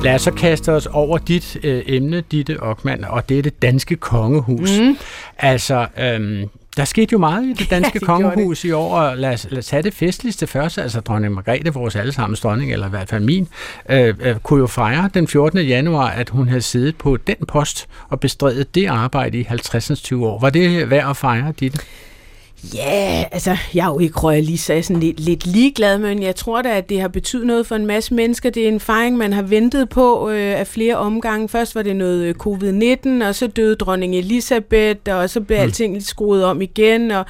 [0.04, 3.62] Lad os så kaste os over dit øh, emne, Ditte Ockmann, og det er det
[3.62, 4.78] danske kongehus.
[4.80, 4.96] Mm.
[5.38, 9.32] Altså, øhm, der skete jo meget i det danske ja, kongehus i år, og lad
[9.32, 10.78] os, lad os tage det festligste først.
[10.78, 13.48] Altså dronning Margrethe, vores allesammens dronning, eller i hvert fald min,
[13.90, 15.58] øh, øh, kunne jo fejre den 14.
[15.58, 20.02] januar, at hun havde siddet på den post og bestredet det arbejde i 50.
[20.02, 20.40] 20 år.
[20.40, 21.78] Var det værd at fejre, Ditte?
[22.74, 26.22] Ja, altså, jeg er jo ikke royalist, så jeg er sådan lidt, lidt ligeglad, men
[26.22, 28.50] jeg tror da, at det har betydet noget for en masse mennesker.
[28.50, 31.48] Det er en fejring, man har ventet på øh, af flere omgange.
[31.48, 35.62] Først var det noget øh, covid-19, og så døde dronning Elisabeth, og så blev mm.
[35.62, 37.26] alting lidt skruet om igen, og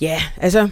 [0.00, 0.68] ja, altså,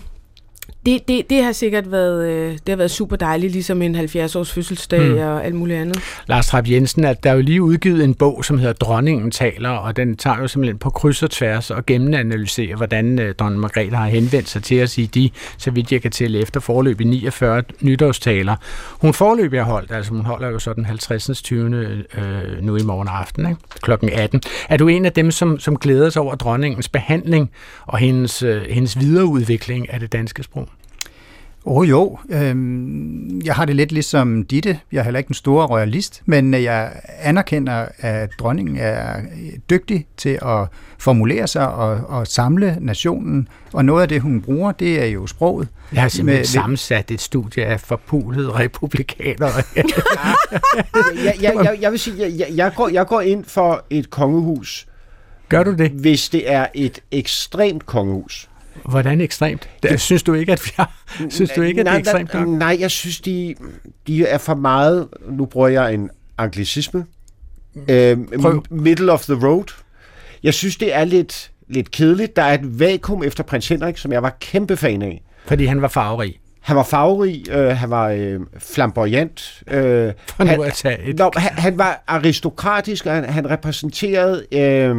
[0.87, 4.53] det, det, det har sikkert været, øh, det har været super dejligt, ligesom en 70-års
[4.53, 5.18] fødselsdag mm.
[5.18, 6.01] og alt muligt andet.
[6.27, 9.70] Lars Trapp Jensen, at der er jo lige udgivet en bog, som hedder Dronningen taler,
[9.70, 13.97] og den tager jo simpelthen på kryds og tværs og gennemanalyserer, hvordan øh, dronning Margrethe
[13.97, 17.05] har henvendt sig til os i de, så vidt jeg kan tælle efter forløb i
[17.05, 18.57] 49 nytårstaler.
[18.90, 21.42] Hun forløb har holdt, altså hun holder jo så den 50.
[21.42, 21.64] 20.
[21.64, 23.61] Øh, nu i morgen aften, ikke?
[23.83, 24.40] klokken 18.
[24.68, 27.51] Er du en af dem, som, som glæder sig over dronningens behandling
[27.87, 30.68] og hendes, øh, hendes videreudvikling af det danske sprog?
[31.66, 34.79] Åh oh, jo, øhm, jeg har det lidt ligesom Ditte.
[34.92, 39.20] Jeg er heller ikke en stor royalist, men jeg anerkender, at dronningen er
[39.70, 40.66] dygtig til at
[40.98, 43.48] formulere sig og, og samle nationen.
[43.72, 45.68] Og noget af det, hun bruger, det er jo sproget.
[45.92, 49.50] Jeg har simpelthen med, sammensat et studie af forpulede republikanere.
[49.77, 54.87] jeg, jeg, jeg, jeg vil sige, jeg, jeg, går, jeg går ind for et kongehus.
[55.48, 55.90] Gør du det?
[55.90, 58.48] Hvis det er et ekstremt kongehus.
[58.82, 59.68] Hvordan ekstremt?
[59.82, 62.48] Det, synes du ikke, at vi har, synes du ikke, at nej, det er ekstremt
[62.48, 62.58] nok?
[62.58, 63.54] Nej, jeg synes, de,
[64.06, 67.06] de er for meget, nu bruger jeg en anglicisme,
[67.88, 68.18] øh,
[68.70, 69.64] middle of the road.
[70.42, 72.37] Jeg synes, det er lidt, lidt kedeligt.
[72.37, 75.22] Der er et vakuum efter prins Henrik, som jeg var kæmpe fan af.
[75.46, 76.40] Fordi han var farverig.
[76.60, 79.62] Han var farverig, øh, han var øh, flamboyant.
[79.70, 81.18] Øh, For han, nu at tage et...
[81.18, 84.96] Nå, han, han var aristokratisk, og han, han repræsenterede øh,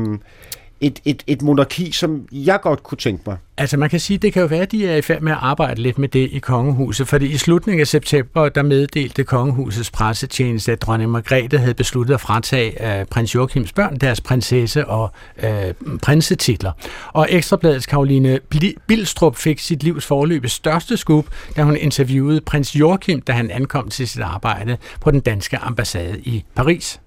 [0.81, 3.37] et, et, et monarki, som jeg godt kunne tænke mig.
[3.57, 5.37] Altså man kan sige, det kan jo være, at de er i færd med at
[5.41, 10.71] arbejde lidt med det i kongehuset, fordi i slutningen af september, der meddelte kongehusets pressetjeneste,
[10.71, 15.11] at dronning Margrethe havde besluttet at fratage øh, prins Joachims børn deres prinsesse og
[15.43, 16.71] øh, prinsetitler.
[17.13, 18.39] Og Ekstrabladets Karoline
[18.87, 23.89] Bilstrup fik sit livs forløbes største skub, da hun interviewede prins Joachim, da han ankom
[23.89, 26.99] til sit arbejde på den danske ambassade i Paris.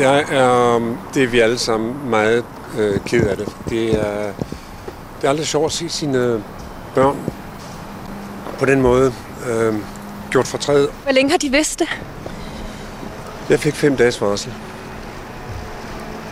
[0.00, 0.80] Jeg er,
[1.14, 2.44] det er vi alle sammen meget
[2.78, 3.48] øh, ked af det.
[3.68, 4.32] Det er,
[5.20, 6.42] det er aldrig sjovt at se sine
[6.94, 7.16] børn
[8.58, 9.12] på den måde
[9.50, 9.74] øh,
[10.30, 10.88] gjort fortræd.
[11.02, 11.88] Hvor længe har de vidst det?
[13.48, 14.52] Jeg fik fem dages varsel.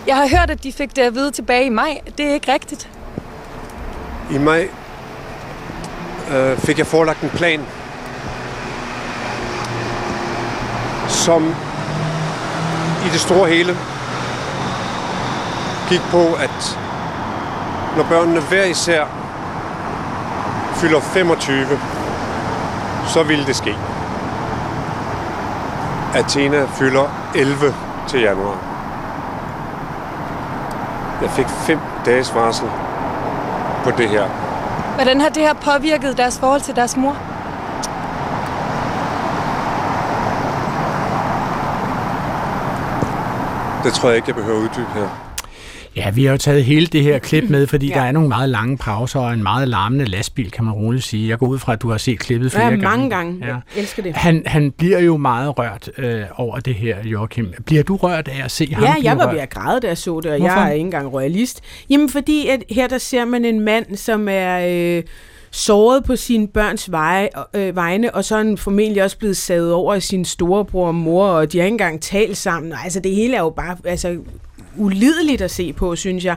[0.07, 2.01] Jeg har hørt, at de fik det at vide tilbage i maj.
[2.19, 2.89] Det er ikke rigtigt.
[4.31, 4.69] I maj
[6.33, 7.61] øh, fik jeg forelagt en plan,
[11.09, 11.55] som
[13.07, 13.77] i det store hele
[15.89, 16.79] gik på, at
[17.97, 19.05] når børnene hver især
[20.75, 21.67] fylder 25,
[23.07, 23.77] så ville det ske.
[26.15, 27.75] Athena fylder 11
[28.09, 28.57] til januar.
[31.23, 32.69] Jeg fik fem dages varsel
[33.85, 34.29] på det her.
[34.95, 37.32] Hvordan har det her påvirket deres forhold til deres mor?
[43.85, 45.33] Det tror jeg ikke, jeg behøver at uddybe her.
[45.97, 47.95] Ja, vi har jo taget hele det her klip med, fordi ja.
[47.95, 51.29] der er nogle meget lange pauser og en meget larmende lastbil, kan man roligt sige.
[51.29, 52.85] Jeg går ud fra, at du har set klippet flere ja, gange.
[52.85, 53.39] mange gange.
[53.41, 53.47] Ja.
[53.47, 54.15] Jeg elsker det.
[54.15, 57.53] Han, han bliver jo meget rørt øh, over det her, Joachim.
[57.67, 59.87] Bliver du rørt af at se ja, ham Ja, jeg var ved at græde, da
[59.87, 60.55] jeg så det, og Hvorfor?
[60.55, 61.61] jeg er ikke engang royalist.
[61.91, 64.67] Jamen, fordi at her der ser man en mand, som er...
[64.69, 65.03] Øh,
[65.53, 69.73] såret på sine børns veje, øh, vegne, og så er han formentlig også blevet sadet
[69.73, 72.75] over af sin storebror og mor, og de har ikke engang talt sammen.
[72.85, 74.19] Altså, det hele er jo bare altså,
[74.77, 76.37] ulideligt at se på, synes jeg.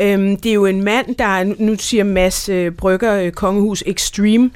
[0.00, 4.50] Øhm, det er jo en mand, der, nu siger Mads øh, Brygger, øh, Kongehus Extreme,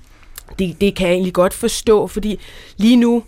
[0.59, 2.39] det, det kan jeg egentlig godt forstå, fordi
[2.77, 3.23] lige nu,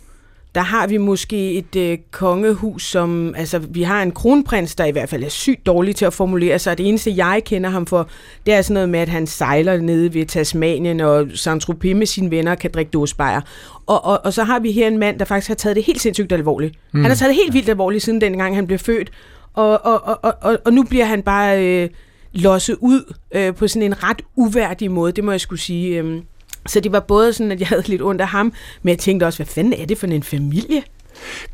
[0.54, 4.90] der har vi måske et øh, kongehus, som, altså vi har en kronprins, der i
[4.90, 6.78] hvert fald er sygt dårlig til at formulere sig.
[6.78, 8.08] Det eneste, jeg kender ham for,
[8.46, 12.30] det er sådan noget med, at han sejler nede ved Tasmanien, og Saint-Tropez med sine
[12.30, 13.40] venner kan drikke dåsbejer.
[13.86, 16.00] Og, og, og så har vi her en mand, der faktisk har taget det helt
[16.00, 16.74] sindssygt alvorligt.
[16.92, 17.00] Mm.
[17.00, 19.10] Han har taget det helt vildt alvorligt, siden dengang han blev født.
[19.54, 21.88] Og, og, og, og, og, og nu bliver han bare øh,
[22.32, 25.98] losset ud øh, på sådan en ret uværdig måde, det må jeg skulle sige.
[25.98, 26.22] Øh.
[26.66, 29.24] Så det var både sådan, at jeg havde lidt ondt af ham, men jeg tænkte
[29.24, 30.82] også, hvad fanden er det for en familie?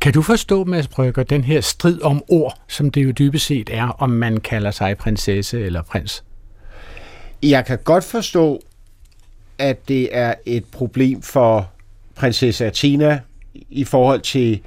[0.01, 3.69] Kan du forstå, Mads Brygger, den her strid om ord, som det jo dybest set
[3.73, 6.23] er, om man kalder sig prinsesse eller prins?
[7.43, 8.61] Jeg kan godt forstå,
[9.57, 11.69] at det er et problem for
[12.15, 13.19] prinsesse Athena
[13.69, 14.61] i forhold til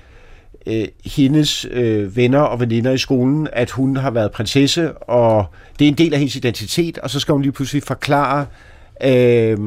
[0.67, 5.47] øh, hendes øh, venner og veninder i skolen, at hun har været prinsesse, og
[5.79, 8.47] det er en del af hendes identitet, og så skal hun lige pludselig forklare,
[9.03, 9.59] øh,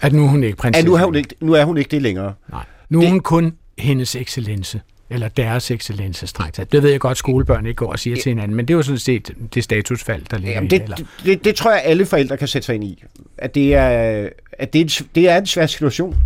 [0.00, 0.86] at nu er hun ikke prinsesse.
[0.86, 2.34] At nu er hun ikke, nu er hun ikke det længere.
[2.50, 2.64] Nej.
[2.88, 7.18] Nu er det, hun kun hendes excellence eller deres excellence strengt Det ved jeg godt,
[7.18, 10.22] skolebørn ikke går og siger til hinanden, men det er jo sådan set det statusfald,
[10.30, 11.44] der ligger Jamen, det, i det, det.
[11.44, 13.04] Det tror jeg, alle forældre kan sætte sig ind i.
[13.38, 16.16] At det er, at det er, en, det er en svær situation.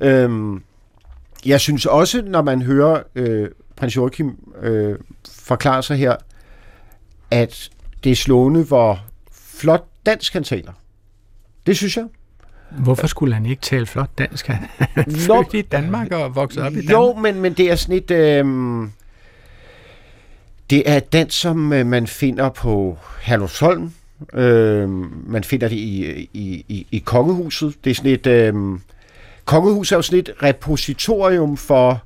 [0.00, 0.62] Øhm,
[1.46, 4.98] jeg synes også, når man hører øh, prins Joachim øh,
[5.32, 6.16] forklare sig her,
[7.30, 7.70] at
[8.04, 9.00] det er slående, hvor
[9.32, 10.72] flot dansk han taler.
[11.66, 12.04] Det synes jeg.
[12.78, 14.46] Hvorfor skulle han ikke tale flot dansk?
[14.46, 16.92] Han er født i Danmark og vokset op i Danmark.
[16.92, 18.10] Jo, men, men det er sådan et...
[18.10, 18.44] Øh,
[20.70, 23.92] det er dans, som øh, man finder på Herlufsholm.
[24.34, 24.88] Øh,
[25.28, 27.74] man finder det i, i, i, i Kongehuset.
[27.84, 28.26] Det er sådan et...
[28.26, 28.54] Øh,
[29.44, 32.02] Kongehuset er jo sådan et repositorium for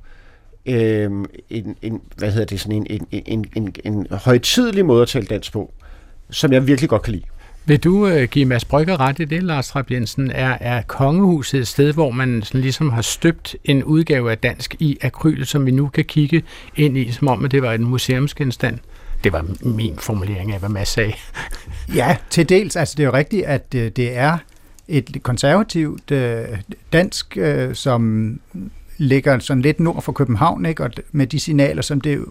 [0.65, 1.11] øh,
[1.49, 5.25] en, en, hvad hedder det, sådan en, en, en, en, en højtidelig måde at tale
[5.25, 5.73] dansk på,
[6.29, 7.23] som jeg virkelig godt kan lide.
[7.67, 10.31] Vil du øh, give Mads Brygger ret i det, Lars Trapp Jensen?
[10.31, 14.75] Er, er kongehuset et sted, hvor man sådan ligesom har støbt en udgave af dansk
[14.79, 16.43] i akryl, som vi nu kan kigge
[16.75, 18.79] ind i, som om at det var en museumsgenstand?
[19.23, 21.13] Det var min formulering af, hvad Mads sagde.
[21.95, 22.75] ja, til dels.
[22.75, 24.37] Altså, det er jo rigtigt, at øh, det er
[24.87, 26.45] et konservativt øh,
[26.93, 28.31] dansk, øh, som
[28.97, 30.83] ligger sådan lidt nord for København, ikke?
[30.83, 32.25] og med de signaler, som det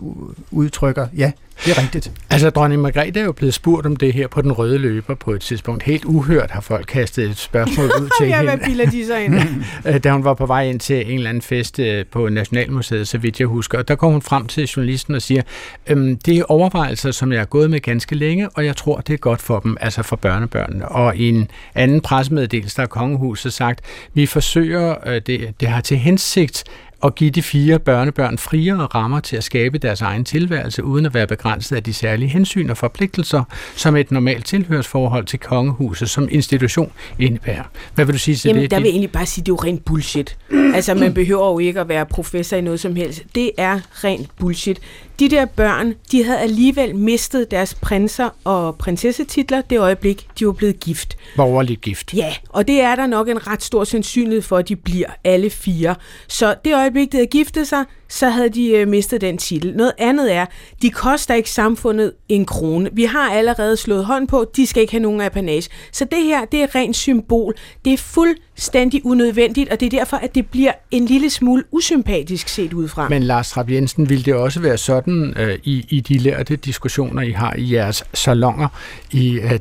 [0.50, 1.32] udtrykker, ja,
[1.64, 2.12] det er rigtigt.
[2.30, 5.32] Altså, dronning Margrethe er jo blevet spurgt om det her på den røde løber på
[5.32, 5.82] et tidspunkt.
[5.82, 8.56] Helt uhørt har folk kastet et spørgsmål ud til ja, hende.
[8.56, 9.34] hvad bilder de sig ind?
[9.86, 13.08] Øh, da hun var på vej ind til en eller anden fest øh, på Nationalmuseet,
[13.08, 13.78] så vidt jeg husker.
[13.78, 15.42] Og der kom hun frem til journalisten og siger,
[15.86, 19.12] øhm, det er overvejelser, som jeg har gået med ganske længe, og jeg tror, det
[19.12, 20.88] er godt for dem, altså for børnebørnene.
[20.88, 23.80] Og i en anden pressemeddelelse, der er kongehuset sagt,
[24.14, 26.64] vi forsøger, øh, det, det har til hensigt
[27.00, 31.14] og give de fire børnebørn friere rammer til at skabe deres egen tilværelse, uden at
[31.14, 33.44] være begrænset af de særlige hensyn og forpligtelser,
[33.76, 37.64] som et normalt tilhørsforhold til kongehuset som institution indebærer.
[37.94, 38.70] Hvad vil du sige til Jamen, det?
[38.70, 40.36] der vil jeg egentlig bare sige, at det er jo rent bullshit.
[40.74, 43.22] Altså, man behøver jo ikke at være professor i noget som helst.
[43.34, 44.80] Det er rent bullshit.
[45.18, 50.52] De der børn, de havde alligevel mistet deres prinser og prinsessetitler det øjeblik, de var
[50.52, 51.16] blevet gift.
[51.36, 52.14] Borgerligt gift.
[52.14, 55.50] Ja, og det er der nok en ret stor sandsynlighed for, at de bliver alle
[55.50, 55.94] fire.
[56.28, 59.76] Så det øjeblik, de havde giftet sig, så havde de øh, mistet den titel.
[59.76, 60.46] Noget andet er,
[60.82, 62.90] de koster ikke samfundet en krone.
[62.92, 65.68] Vi har allerede slået hånd på, de skal ikke have nogen apanage.
[65.92, 67.54] Så det her, det er rent symbol.
[67.84, 72.48] Det er fuldstændig unødvendigt, og det er derfor, at det bliver en lille smule usympatisk
[72.48, 73.08] set udefra.
[73.08, 77.22] Men Lars Trapp Jensen, vil det også være sådan øh, i, i de lærte diskussioner,
[77.22, 78.68] I har i jeres salonger
[79.10, 79.50] i øh,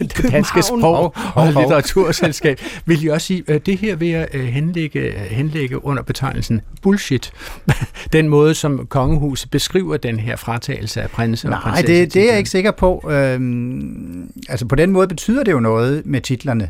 [0.00, 4.28] det danske sprog og litteraturselskab, vil I også sige, at øh, det her vil jeg
[4.32, 7.32] øh, henlægge, henlægge under betegnelsen bullshit?
[8.12, 12.22] den måde, som kongehuset beskriver den her fratagelse af prinse Nej, og Nej, det, det
[12.22, 13.10] er jeg ikke sikker på.
[13.10, 16.68] Øhm, altså på den måde betyder det jo noget med titlerne.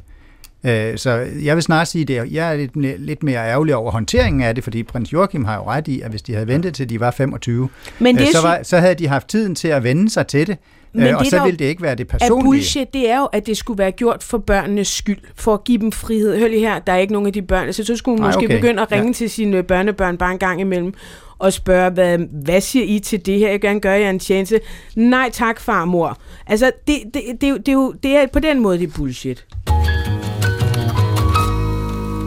[0.65, 1.11] Øh, så
[1.43, 4.65] jeg vil snart sige, at jeg er lidt, lidt mere ærgerlig over håndteringen af det,
[4.65, 7.11] fordi prins Joachim har jo ret i, at hvis de havde ventet til de var
[7.11, 7.69] 25,
[7.99, 10.47] Men det øh, så, var, så havde de haft tiden til at vende sig til
[10.47, 10.59] det.
[10.93, 12.45] Men øh, og det, så ville det ikke være det personlige.
[12.45, 15.79] bullshit, det er jo, at det skulle være gjort for børnenes skyld, for at give
[15.79, 16.39] dem frihed.
[16.39, 17.73] Hør lige her, der er ikke nogen af de børn.
[17.73, 18.57] Så så skulle man måske okay.
[18.57, 19.13] begynde at ringe ja.
[19.13, 20.95] til sine børnebørn bare en gang imellem
[21.39, 23.47] og spørge, hvad, hvad siger I til det her?
[23.47, 24.61] Jeg vil gerne gøre jer en tjeneste.
[24.95, 26.19] Nej tak, farmor.
[26.47, 29.47] Altså, det, det, det, det, det, det er på den måde, det er bullshit.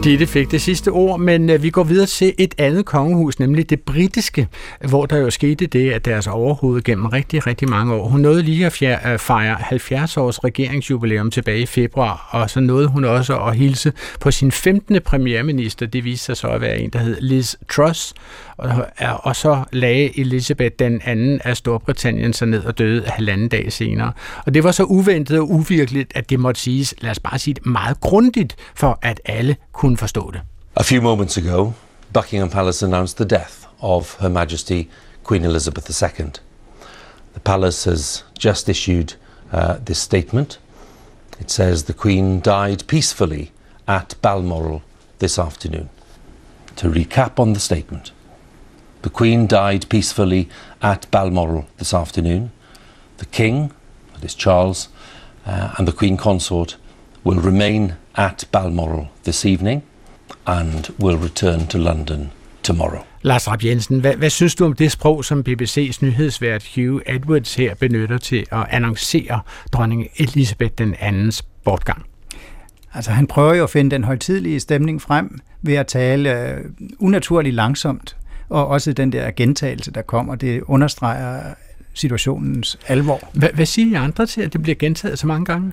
[0.04, 3.70] Ditte fik det sidste ord, men øh, vi går videre til et andet kongehus, nemlig
[3.70, 4.48] det britiske,
[4.88, 8.42] hvor der jo skete det, at deres overhoved gennem rigtig, rigtig mange år, hun nåede
[8.42, 13.56] lige at fejre 70 års regeringsjubilæum tilbage i februar, og så nåede hun også at
[13.56, 15.00] hilse på sin 15.
[15.04, 18.14] premierminister, det viste sig så at være en, der hed Liz Truss,
[18.56, 18.68] og,
[19.02, 23.72] øh, og så lagde Elizabeth den anden af Storbritannien sig ned og døde halvanden dag
[23.72, 24.12] senere.
[24.46, 27.54] Og det var så uventet og uvirkeligt, at det måtte siges, lad os bare sige
[27.54, 30.40] det, meget grundigt, for at alle kunne forstå det.
[30.76, 31.72] A few moments ago,
[32.12, 34.88] Buckingham Palace announced the death of Her Majesty
[35.24, 36.30] Queen Elizabeth II.
[37.34, 39.14] The palace has just issued
[39.52, 40.58] uh, this statement.
[41.40, 43.50] It says the Queen died peacefully
[43.86, 44.82] at Balmoral
[45.18, 45.88] this afternoon.
[46.76, 48.12] To recap on the statement,
[49.02, 50.48] the Queen died peacefully
[50.80, 52.52] at Balmoral this afternoon.
[53.18, 53.72] The King,
[54.12, 54.88] that is Charles,
[55.46, 56.76] uh, and the Queen Consort
[57.26, 59.82] will remain at Balmoral this evening
[60.46, 62.30] and will return to London
[62.62, 63.02] tomorrow.
[63.22, 67.54] Lars Rapp Jensen, hvad, hvad synes du om det sprog, som BBC's nyhedsvært Hugh Edwards
[67.54, 69.40] her benytter til at annoncere
[69.72, 72.06] dronning Elisabeth den andens bortgang?
[72.94, 77.54] Altså han prøver jo at finde den højtidlige stemning frem ved at tale uh, unaturligt
[77.54, 78.16] langsomt,
[78.48, 81.54] og også den der gentagelse, der kommer, det understreger
[81.94, 83.28] situationens alvor.
[83.32, 85.72] Hvad, hvad siger I andre til, at det bliver gentaget så mange gange?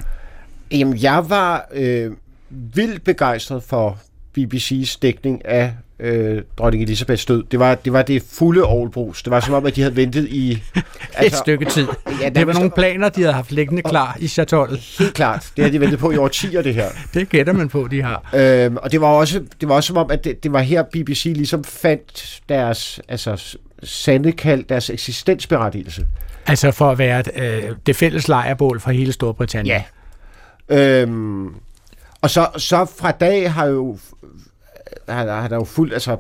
[0.71, 2.11] Jamen, jeg var øh,
[2.49, 3.97] vildt begejstret for
[4.37, 7.43] BBC's dækning af øh, dronning Elisabeths død.
[7.51, 9.23] Det var, det var det fulde Aarhusbrus.
[9.23, 10.63] Det var som om, at de havde ventet i...
[11.15, 11.87] Altså, Et stykke tid.
[12.21, 14.79] Ja, det var nogle planer, de havde haft liggende klar i chatollet.
[14.99, 15.47] Helt klart.
[15.55, 16.85] Det har de ventet på i årtier, det her.
[17.13, 18.29] Det gætter man på, de har.
[18.35, 20.83] Øhm, og det var, også, det var også som om, at det, det var her,
[20.83, 26.05] BBC ligesom fandt deres altså, sande kald, deres eksistensberettigelse.
[26.47, 29.75] Altså for at være øh, det fælles lejrbål for hele Storbritannien.
[29.75, 29.83] Ja.
[30.71, 31.55] Øhm,
[32.21, 33.97] og så, så fra dag har jo
[35.09, 36.17] har, har der jo fuldt altså,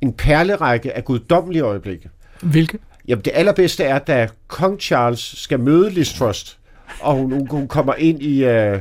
[0.00, 2.10] en perlerække af guddommelige øjeblikke.
[2.42, 2.78] Hvilke?
[3.08, 6.58] Jamen det allerbedste er, da Kong Charles skal møde Liz Trust,
[7.00, 8.80] og hun, hun kommer ind i, uh,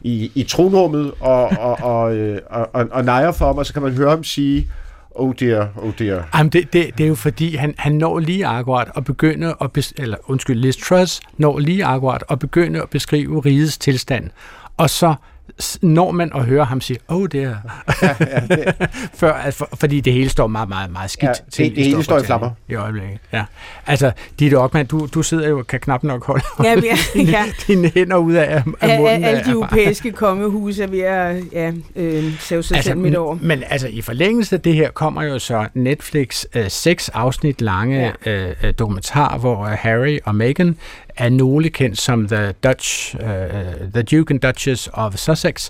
[0.00, 3.72] i, i tronrummet og, og, og, øh, og, og, og nejer for ham, og så
[3.72, 4.70] kan man høre ham sige,
[5.14, 6.28] oh dear, oh dear.
[6.34, 9.72] Jamen det, det, det er jo fordi, han, han når lige akkurat at begynde at,
[9.72, 14.30] bes, eller undskyld, Liz Truss når lige akkurat at begynde at beskrive rigets tilstand.
[14.76, 15.14] Og så
[15.82, 17.56] når man at høre ham sige, åh, oh, det er...
[18.02, 18.74] Ja, ja, det...
[19.20, 21.76] Før, for, fordi det hele står meget, meget, meget skidt ja, det, til.
[21.76, 22.50] Det hele står i flammer.
[22.68, 23.44] I øjeblikket, ja.
[23.86, 27.44] Altså, Ditte Ockmann, du, du sidder jo kan knap nok holde ja, ja, dine, ja.
[27.66, 29.24] dine hænder ud af, af munden.
[29.24, 33.38] Alle de europæiske kongehuse er ved at ja, øh, save sig altså, selv midt over.
[33.40, 38.12] Men altså, i forlængelse af det her kommer jo så Netflix øh, seks afsnit lange
[38.26, 38.32] ja.
[38.62, 40.76] øh, dokumentar, hvor Harry og Meghan
[41.16, 43.22] er nogle kendt som The Dutch, uh,
[43.94, 45.68] The Duke and Duchess of Sussex,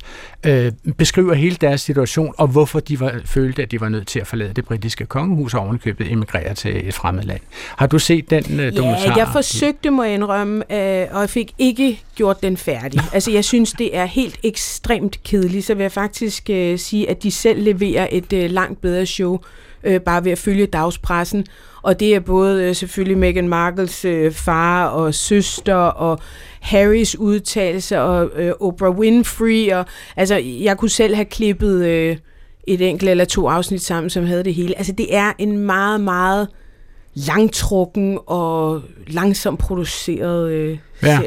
[0.49, 4.21] uh, beskriver hele deres situation, og hvorfor de var, følte, at de var nødt til
[4.21, 7.41] at forlade det britiske kongehus og ovenikøbet emigrere til et fremmed land.
[7.77, 9.07] Har du set den uh, dokumentar?
[9.07, 13.01] Ja, jeg forsøgte, må jeg indrømme, uh, og jeg fik ikke gjort den færdig.
[13.15, 17.23] altså, jeg synes, det er helt ekstremt kedeligt, så vil jeg faktisk uh, sige, at
[17.23, 19.39] de selv leverer et uh, langt bedre show,
[19.89, 21.47] uh, bare ved at følge dagspressen,
[21.85, 26.19] og det er både øh, selvfølgelig Meghan Markles øh, far og søster og
[26.61, 29.73] Harrys udtalelse og øh, Oprah Winfrey.
[29.73, 32.17] Og, altså, Altså, jeg kunne selv have klippet øh,
[32.67, 34.79] et enkelt eller to afsnit sammen, som havde det hele.
[34.79, 36.49] Altså, det er en meget, meget
[37.15, 41.21] langtrukken og langsomt produceret øh, Ja,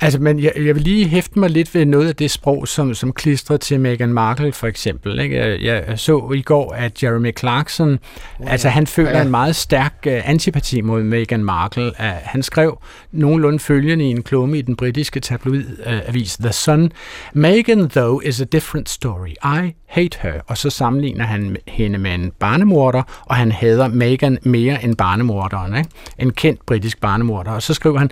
[0.00, 2.94] altså, men jeg, jeg vil lige hæfte mig lidt ved noget af det sprog, som,
[2.94, 5.18] som klistrer til Meghan Markle for eksempel.
[5.18, 5.38] Ikke?
[5.38, 7.98] Jeg, jeg så i går, at Jeremy Clarkson, oh,
[8.40, 8.50] ja.
[8.50, 9.22] altså han føler ja.
[9.22, 11.86] en meget stærk uh, antipati mod Meghan Markle.
[11.86, 12.78] Uh, han skrev
[13.12, 16.92] nogenlunde følgende i en klumme i den britiske tabloidavis uh, The Sun.
[17.32, 19.30] Meghan, though, is a different story.
[19.44, 20.32] I hate her.
[20.46, 25.76] Og så sammenligner han hende med en barnemorder, og han hader Meghan mere end barnemorderen.
[25.76, 25.90] Ikke?
[26.18, 27.50] En kendt britisk barnemorder.
[27.50, 28.10] Og så skriver han,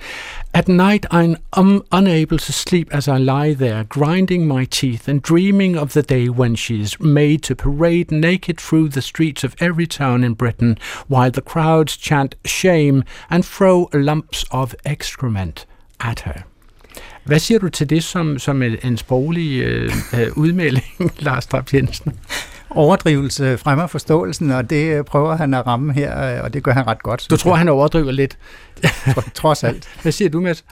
[0.54, 5.22] At night I'm um, unable to sleep as I lie there, grinding my teeth and
[5.22, 9.54] dreaming of the day when she is made to parade naked through the streets of
[9.60, 10.76] every town in Britain,
[11.08, 15.64] while the crowds chant shame and throw lumps of excrement
[16.00, 16.42] at her.
[17.24, 20.84] Hvad siger du til det som, som en sproglig øh, øh, udmelding,
[21.18, 22.12] Lars Trapp Jensen?
[22.74, 26.72] Overdrivelse fremmer forståelsen, og det øh, prøver han at ramme her, øh, og det gør
[26.72, 27.26] han ret godt.
[27.30, 27.58] Du tror, jeg.
[27.58, 28.38] han overdriver lidt?
[29.34, 29.88] Trods alt.
[30.02, 30.64] Hvad siger du, Mads?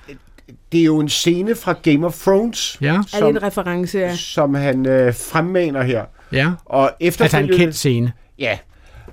[0.72, 3.00] Det er jo en scene fra Game of Thrones, ja.
[3.06, 4.16] som, er det en reference, ja.
[4.16, 6.04] som han øh, fremmaner her.
[6.32, 8.12] Ja, og efterfølgende, altså en kendt scene.
[8.38, 8.58] Ja,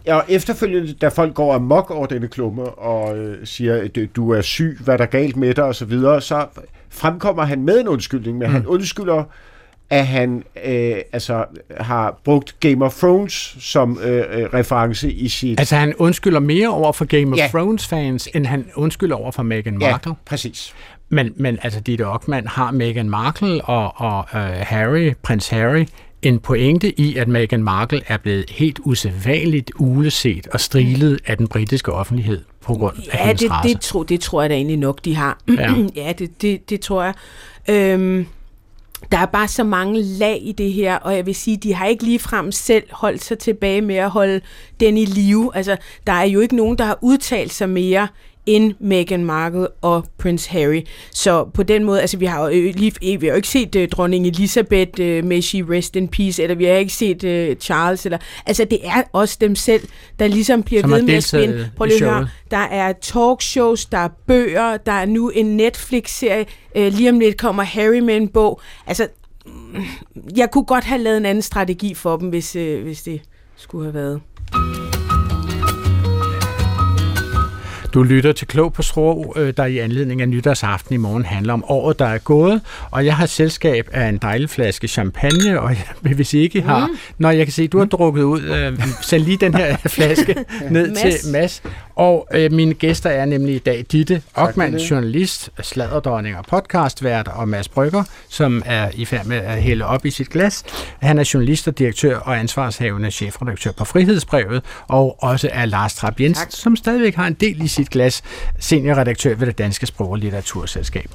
[0.08, 4.32] Ja, og efterfølgende, da folk går amok over denne klumme og øh, siger, at du
[4.32, 6.46] er syg, hvad der er galt med dig osv., så, videre, så
[6.90, 8.54] fremkommer han med en undskyldning, men mm.
[8.54, 9.24] han undskylder,
[9.90, 11.46] at han øh, altså
[11.80, 15.60] har brugt Game of Thrones som øh, øh, reference i sit...
[15.60, 17.48] Altså han undskylder mere over for Game of ja.
[17.48, 20.10] Thrones fans, end han undskylder over for Meghan Markle?
[20.10, 20.74] Ja, præcis.
[21.10, 25.86] Men, men altså, Ditte Ockmann har Meghan Markle og, og øh, Harry, prins Harry,
[26.22, 31.48] en pointe i, at Meghan Markle er blevet helt usædvanligt uleset og strilet af den
[31.48, 33.70] britiske offentlighed på grund af ja, hendes det, race.
[33.70, 35.38] det, tro, det tror jeg da egentlig nok, de har.
[35.48, 35.74] Ja,
[36.06, 37.14] ja det, det, det tror jeg.
[37.70, 38.28] Øhm,
[39.12, 41.86] der er bare så mange lag i det her, og jeg vil sige, de har
[41.86, 44.42] ikke ligefrem selv holdt sig tilbage med at holde
[44.80, 45.56] den i live.
[45.56, 45.78] Altså,
[46.08, 48.08] der er jo ikke nogen, der har udtalt sig mere
[48.48, 50.82] end Meghan Markle og Prince Harry.
[51.12, 53.84] Så på den måde, altså vi har jo, lige, vi har jo ikke set uh,
[53.84, 58.06] dronning Elizabeth, uh, may she rest in peace, eller vi har ikke set uh, Charles,
[58.06, 59.88] eller, altså det er også dem selv,
[60.20, 61.72] der ligesom bliver Som ved med at spænde.
[61.78, 66.46] Prøv lige høre, der er talkshows, der er bøger, der er nu en Netflix-serie,
[66.76, 68.62] uh, lige om lidt kommer Harry med en bog.
[68.88, 69.08] Altså,
[70.38, 73.22] jeg kunne godt have lavet en anden strategi for dem, hvis, uh, hvis det
[73.56, 74.22] skulle have været.
[77.98, 81.54] Du lytter til Klog på Strå, øh, der i anledning af nytårsaften i morgen handler
[81.54, 82.62] om året, der er gået.
[82.92, 86.88] Og jeg har selskab af en dejlig flaske champagne, og jeg, hvis I ikke har...
[86.88, 86.98] Mm.
[87.18, 90.36] Når jeg kan se, du har drukket ud, øh, send lige den her flaske
[90.72, 91.22] ned Mads.
[91.22, 91.64] til Mads.
[91.96, 97.50] Og øh, mine gæster er nemlig i dag Ditte Ockmann, journalist, sladerdronning og podcastvært, og
[97.50, 100.64] Mads Brygger, som er i færd med at hælde op i sit glas.
[101.02, 106.20] Han er journalist og direktør og ansvarshavende chefredaktør på Frihedsbrevet, og også er Lars Trapp
[106.20, 108.24] Jensen, som stadigvæk har en del i sit glas,
[108.60, 111.10] seniorredaktør ved det Danske Sprog- og Litteraturselskab.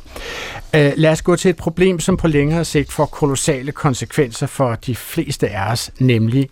[0.75, 4.75] Uh, lad os gå til et problem, som på længere sigt får kolossale konsekvenser for
[4.75, 6.49] de fleste af os, nemlig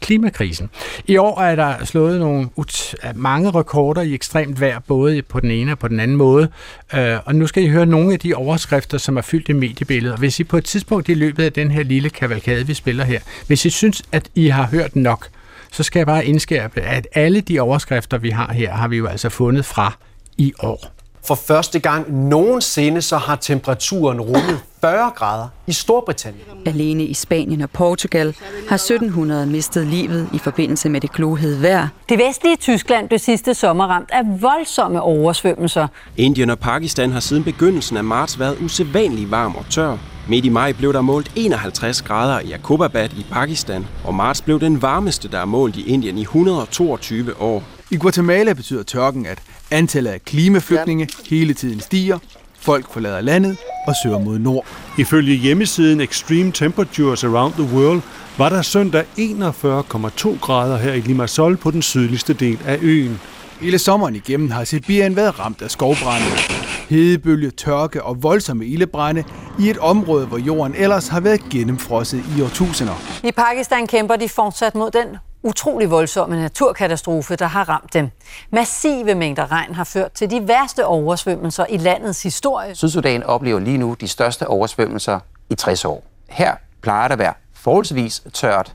[0.00, 0.70] klimakrisen.
[1.06, 5.50] I år er der slået nogle ut- mange rekorder i ekstremt vejr, både på den
[5.50, 6.48] ene og på den anden måde.
[6.94, 10.18] Øh, og nu skal I høre nogle af de overskrifter, som er fyldt i mediebilledet.
[10.18, 13.20] Hvis I på et tidspunkt i løbet af den her lille kavalkade, vi spiller her,
[13.46, 15.28] hvis I synes, at I har hørt nok,
[15.72, 19.06] så skal jeg bare indskærpe, at alle de overskrifter, vi har her, har vi jo
[19.06, 19.92] altså fundet fra
[20.38, 20.92] i år.
[21.24, 26.44] For første gang nogensinde så har temperaturen rundet 40 grader i Storbritannien.
[26.66, 28.36] Alene i Spanien og Portugal
[28.68, 31.88] har 1700 mistet livet i forbindelse med det klohede vejr.
[32.08, 35.88] Det vestlige Tyskland blev sidste sommer ramt af voldsomme oversvømmelser.
[36.16, 39.96] Indien og Pakistan har siden begyndelsen af marts været usædvanligt varm og tør.
[40.28, 44.60] Midt i maj blev der målt 51 grader i Akobabad i Pakistan, og marts blev
[44.60, 47.62] den varmeste, der er målt i Indien i 122 år.
[47.90, 49.38] I Guatemala betyder tørken, at
[49.70, 52.18] antallet af klimaflygtninge hele tiden stiger,
[52.60, 53.56] folk forlader landet
[53.86, 54.66] og søger mod nord.
[54.98, 58.00] Ifølge hjemmesiden Extreme Temperatures Around the World
[58.38, 63.20] var der søndag 41,2 grader her i Limassol på den sydligste del af øen.
[63.60, 66.61] Hele sommeren igennem har Sibirien været ramt af skovbrænde,
[66.92, 69.24] hedebølge, tørke og voldsomme ildebrænde
[69.58, 72.94] i et område, hvor jorden ellers har været gennemfrosset i årtusinder.
[73.24, 78.08] I Pakistan kæmper de fortsat mod den utrolig voldsomme naturkatastrofe, der har ramt dem.
[78.50, 82.74] Massive mængder regn har ført til de værste oversvømmelser i landets historie.
[82.74, 85.20] Sydsudan oplever lige nu de største oversvømmelser
[85.50, 86.04] i 60 år.
[86.28, 88.74] Her plejer det at være forholdsvis tørt.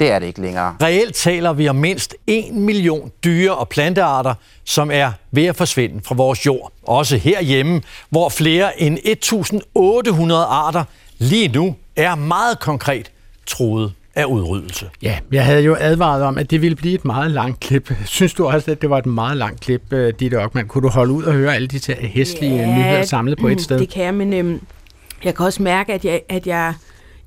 [0.00, 0.76] Det er det ikke længere.
[0.82, 4.34] Reelt taler vi om mindst 1 million dyre- og plantearter,
[4.64, 6.72] som er ved at forsvinde fra vores jord.
[6.82, 10.84] Også herhjemme, hvor flere end 1.800 arter
[11.18, 13.10] lige nu er meget konkret
[13.46, 14.90] truet af udryddelse.
[15.02, 17.92] Ja, jeg havde jo advaret om, at det ville blive et meget langt klip.
[18.04, 20.68] Synes du også, at det var et meget langt klip, øh, dit Ockmann?
[20.68, 23.78] Kunne du holde ud og høre alle de hæstlige ja, nyheder samlet på et sted?
[23.78, 24.60] det kan jeg, men øhm,
[25.24, 26.74] jeg kan også mærke, at jeg, at jeg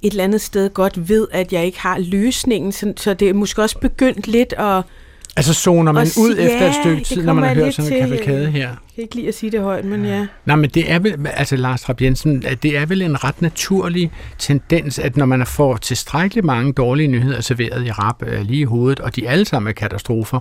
[0.01, 3.33] et eller andet sted godt ved, at jeg ikke har løsningen, så, så det er
[3.33, 4.83] måske også begyndt lidt at
[5.37, 7.99] Altså zoner man ud ja, efter et stykke tid, når man har hørt sådan en
[7.99, 8.67] kavalkade her?
[8.67, 10.27] Jeg kan ikke lide at sige det højt, men ja.
[10.45, 14.11] Nej, men det er vel, altså Lars Trapp Jensen, det er vel en ret naturlig
[14.37, 18.63] tendens, at når man får tilstrækkeligt mange dårlige nyheder serveret i rap øh, lige i
[18.63, 20.39] hovedet, og de alle sammen er katastrofer,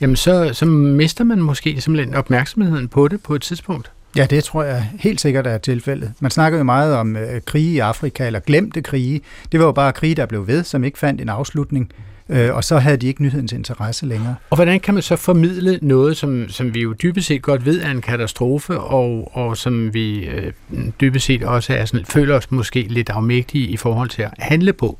[0.00, 3.90] jamen så, så mister man måske simpelthen opmærksomheden på det på et tidspunkt.
[4.16, 6.12] Ja, det tror jeg helt sikkert er tilfældet.
[6.20, 9.20] Man snakker jo meget om øh, krige i Afrika, eller glemte krige.
[9.52, 11.92] Det var jo bare krige, der blev ved, som ikke fandt en afslutning
[12.30, 14.34] øh, og så havde de ikke nyhedens interesse længere.
[14.50, 17.80] Og hvordan kan man så formidle noget, som, som vi jo dybest set godt ved
[17.82, 20.52] er en katastrofe, og, og som vi øh,
[21.00, 24.72] dybest set også er sådan, føler os måske lidt afmægtige i forhold til at handle
[24.72, 24.98] på?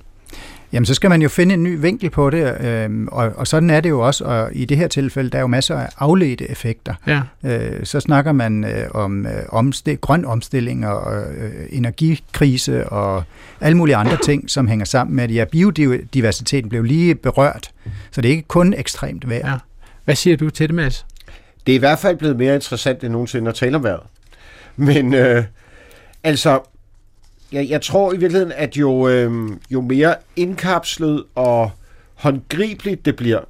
[0.72, 3.70] Jamen, så skal man jo finde en ny vinkel på det, øh, og, og sådan
[3.70, 6.50] er det jo også, og i det her tilfælde, der er jo masser af afledte
[6.50, 6.94] effekter.
[7.06, 7.20] Ja.
[7.44, 13.22] Øh, så snakker man øh, om øh, omstil, grøn omstilling og øh, energikrise og
[13.60, 15.34] alle mulige andre ting, som hænger sammen med det.
[15.34, 17.70] Ja, biodiversiteten blev lige berørt,
[18.10, 19.50] så det er ikke kun ekstremt vejr.
[19.50, 19.58] Ja.
[20.04, 21.06] Hvad siger du til det, Mads?
[21.66, 24.02] Det er i hvert fald blevet mere interessant end nogensinde at tale om vejret.
[24.76, 25.44] Men øh,
[26.24, 26.60] altså,
[27.52, 29.32] jeg, jeg tror i virkeligheden, at jo, øh,
[29.70, 31.70] jo mere indkapslet og
[32.14, 33.40] håndgribeligt det bliver,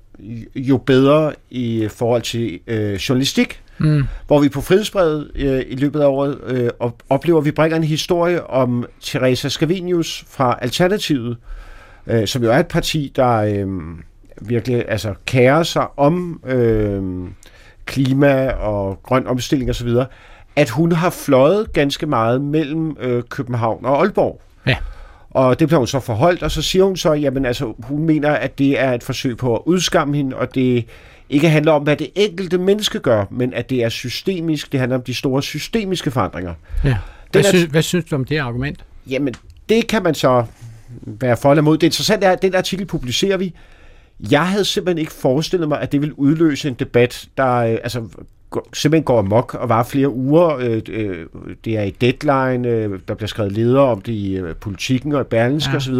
[0.54, 3.62] jo bedre i forhold til øh, journalistik.
[3.78, 4.02] Mm.
[4.26, 6.70] Hvor vi på Frihedsbrevet øh, i løbet af året øh,
[7.08, 11.36] oplever, at vi bringer en historie om Teresa Scavenius fra Alternativet,
[12.06, 13.66] øh, som jo er et parti, der øh,
[14.40, 17.02] virkelig altså, kærer sig om øh,
[17.84, 19.88] klima og grøn omstilling osv.,
[20.60, 24.40] at hun har fløjet ganske meget mellem øh, København og Aalborg.
[24.66, 24.76] Ja.
[25.30, 28.30] Og det bliver hun så forholdt, og så siger hun så, jamen altså, hun mener,
[28.30, 30.84] at det er et forsøg på at udskamme hende, og det
[31.30, 34.96] ikke handler om, hvad det enkelte menneske gør, men at det er systemisk, det handler
[34.96, 36.54] om de store systemiske forandringer.
[36.84, 36.96] Ja.
[37.32, 38.84] Hvad, synes, hvad synes du om det argument?
[39.06, 39.34] Jamen,
[39.68, 40.44] det kan man så
[41.02, 41.78] være for eller mod.
[41.78, 43.54] Det interessante er, at den artikel publicerer vi.
[44.30, 48.02] Jeg havde simpelthen ikke forestillet mig, at det ville udløse en debat, der øh, altså,
[48.72, 50.56] simpelthen går amok og var flere uger.
[50.56, 51.26] Øh, øh,
[51.64, 55.70] det er i deadline, der bliver skrevet ledere om det i politikken og i Berlingske
[55.70, 55.76] ja.
[55.76, 55.94] osv.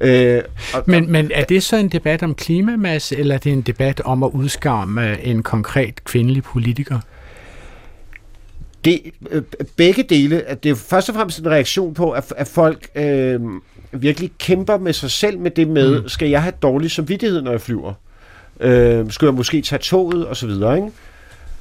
[0.00, 0.42] Øh,
[0.74, 4.00] og, men, men er det så en debat om klimamasse, eller er det en debat
[4.04, 7.00] om at udskamme en konkret kvindelig politiker?
[8.84, 9.00] Det,
[9.76, 10.42] begge dele.
[10.42, 13.40] At det er først og fremmest en reaktion på, at, at folk øh,
[13.92, 16.08] virkelig kæmper med sig selv med det med, mm.
[16.08, 17.92] skal jeg have dårlig samvittighed, når jeg flyver?
[18.60, 20.88] Øh, skal jeg måske tage toget, og så videre, ikke?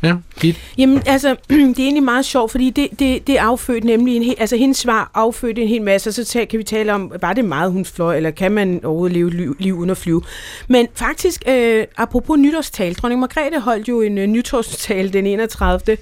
[0.04, 0.60] Ja, dit.
[0.78, 4.36] Jamen, altså, det er egentlig meget sjovt, fordi det, det, det affødte nemlig en hel,
[4.38, 7.34] altså hendes svar affødte en hel masse, og så tage, kan vi tale om, var
[7.34, 10.22] det meget hun fløj, eller kan man overhovedet leve liv, liv uden at flyve?
[10.68, 15.98] Men faktisk, øh, apropos nytårstal, dronning Margrethe holdt jo en øh, nytårstal den 31.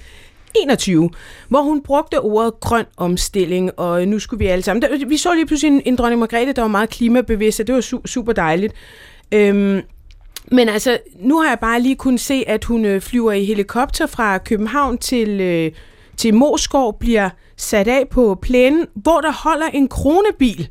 [0.62, 1.10] 21,
[1.48, 4.82] hvor hun brugte ordet grøn omstilling, og øh, nu skulle vi alle sammen...
[4.82, 7.74] Der, vi så lige pludselig en, en dronning Margrethe, der var meget klimabevidst, og det
[7.74, 8.74] var su- super dejligt.
[9.32, 9.80] Øhm,
[10.52, 14.06] men altså, nu har jeg bare lige kunnet se, at hun øh, flyver i helikopter
[14.06, 15.72] fra København til, øh,
[16.16, 20.68] til Moskov, bliver sat af på plænen, hvor der holder en kronebil,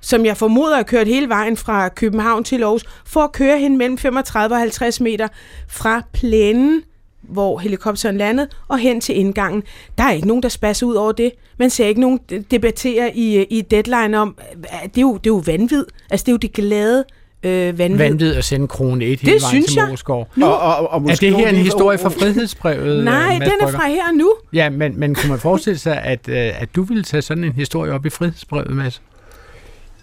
[0.00, 3.76] som jeg formoder har kørt hele vejen fra København til Aarhus, for at køre hende
[3.76, 5.28] mellem 35 og 50 meter
[5.68, 6.82] fra plænen,
[7.22, 9.62] hvor helikopteren landede, og hen til indgangen.
[9.98, 11.32] Der er ikke nogen, der spasser ud over det.
[11.58, 12.18] Man ser ikke nogen
[12.50, 15.84] debattere i, øh, i deadline om, øh, det er, jo, det er jo vanvid.
[16.10, 17.04] Altså, det er jo det glade
[17.44, 17.98] øh, vanvid.
[17.98, 20.28] Vanvid at sende krone 1 hele det vejen til Moskov.
[20.36, 20.46] Nu.
[20.46, 23.04] Og, og, og er det her en historie fra frihedsbrevet?
[23.04, 24.34] Nej, den er fra her nu.
[24.52, 27.52] Ja, men, men kunne man forestille sig, at, øh, at du ville tage sådan en
[27.52, 29.02] historie op i frihedsbrevet, Mads?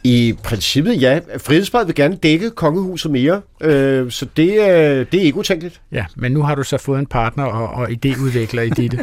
[0.03, 1.19] I princippet ja.
[1.37, 5.81] Frihedsbrevet vil gerne dække kongehuset mere, øh, så det, øh, det er ikke utænkeligt.
[5.91, 8.93] Ja, men nu har du så fået en partner og, og idéudvikler i dit.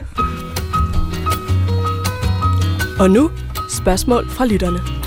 [3.00, 3.30] og nu
[3.68, 4.97] spørgsmål fra lytterne.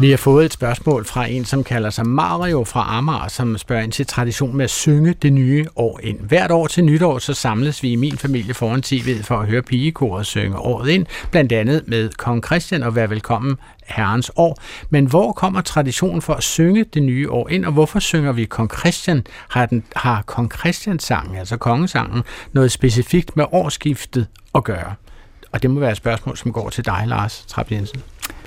[0.00, 3.82] Vi har fået et spørgsmål fra en, som kalder sig Mario fra Amager, som spørger
[3.82, 6.20] ind til tradition med at synge det nye år ind.
[6.20, 9.62] Hvert år til nytår, så samles vi i min familie foran tv'et for at høre
[9.62, 14.58] pigekoret synge året ind, blandt andet med Kong Christian og være velkommen herrens år.
[14.90, 18.44] Men hvor kommer traditionen for at synge det nye år ind, og hvorfor synger vi
[18.44, 19.26] Kong Christian?
[19.48, 22.22] Har, den, har Kong Christian sangen, altså kongesangen,
[22.52, 24.94] noget specifikt med årsskiftet at gøre?
[25.52, 28.02] Og det må være et spørgsmål, som går til dig, Lars Trapp Jensen.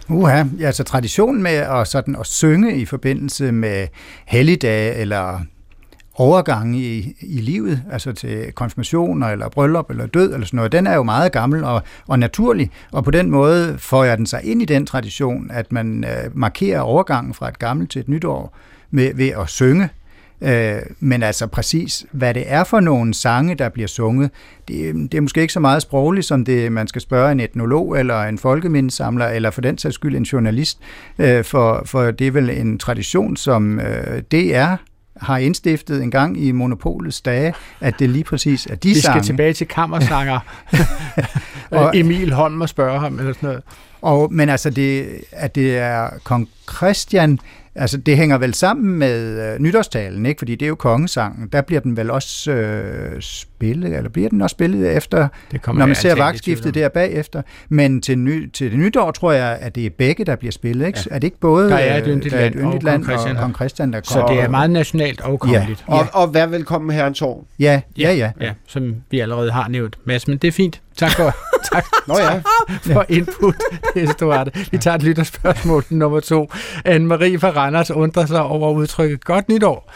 [0.09, 3.87] Uha, altså traditionen med at, sådan, at synge i forbindelse med
[4.25, 5.39] helligdage eller
[6.15, 10.87] overgange i, i livet, altså til konfirmationer eller bryllup eller død eller sådan noget, den
[10.87, 14.43] er jo meget gammel og, og naturlig, og på den måde får jeg den sig
[14.43, 18.25] ind i den tradition, at man øh, markerer overgangen fra et gammelt til et nyt
[18.25, 18.57] år
[18.91, 19.89] med, ved at synge.
[20.41, 24.31] Øh, men altså præcis, hvad det er for nogle sange, der bliver sunget,
[24.67, 27.99] det, det er måske ikke så meget sprogligt, som det man skal spørge en etnolog
[27.99, 30.79] eller en folkemindesamler, eller for den sags skyld en journalist,
[31.19, 34.75] øh, for, for det er vel en tradition, som øh, DR
[35.21, 39.13] har indstiftet en gang i monopolets dage, at det lige præcis er de Vi sange.
[39.19, 40.39] skal tilbage til kammersanger.
[41.71, 43.63] og Emil Holm og spørge ham eller sådan noget.
[44.01, 47.39] Og, men altså, det, at det er kong Christian,
[47.77, 50.39] Altså, det hænger vel sammen med øh, nytårstalen, ikke?
[50.39, 51.47] Fordi det er jo kongesangen.
[51.51, 55.27] Der bliver den vel også øh, spillet, eller bliver den også spillet efter,
[55.67, 57.41] når man ser vagtskiftet der bagefter.
[57.69, 60.87] Men til, ny, til det nytår tror jeg, at det er begge, der bliver spillet,
[60.87, 60.99] ikke?
[61.09, 61.15] Ja.
[61.15, 63.93] Er det ikke både der er et yndigt land, og, land og, og kong Christian,
[63.93, 64.27] der kommer?
[64.27, 65.85] Så det er meget nationalt og kongeligt.
[65.89, 65.93] Ja.
[65.93, 67.45] Og, og vær velkommen her, Tor.
[67.59, 68.51] Ja, ja, ja, ja.
[68.67, 70.81] Som vi allerede har nævnt, Mads, men det er fint.
[70.97, 71.35] Tak for,
[71.71, 72.41] tak, Nå ja.
[72.93, 73.55] for input.
[74.11, 74.49] Stort.
[74.71, 76.51] Vi tager et lytterspørgsmål nummer to.
[76.87, 79.91] Anne-Marie fra Randers undrer sig over udtrykket godt nytår.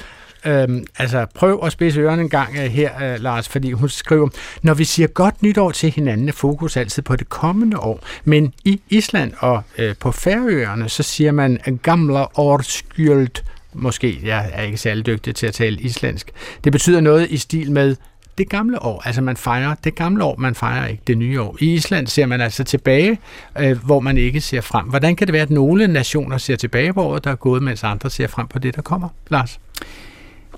[0.46, 4.30] Øhm, altså prøv at spidse ørerne en gang uh, her, uh, Lars, fordi hun skriver,
[4.62, 8.00] når vi siger godt nytår til hinanden, er fokus altid på det kommende år.
[8.24, 13.44] Men i Island og uh, på Færøerne, så siger man gamla årskyldt.
[13.74, 16.32] Måske, jeg er ikke særlig dygtig til at tale islandsk.
[16.64, 17.96] Det betyder noget i stil med
[18.38, 19.02] det gamle år.
[19.06, 21.58] Altså man fejrer det gamle år, man fejrer ikke det nye år.
[21.60, 23.20] I Island ser man altså tilbage,
[23.60, 24.86] øh, hvor man ikke ser frem.
[24.86, 27.84] Hvordan kan det være, at nogle nationer ser tilbage på året, der er gået, mens
[27.84, 29.10] andre ser frem på det, der kommer?
[29.30, 29.60] Lars?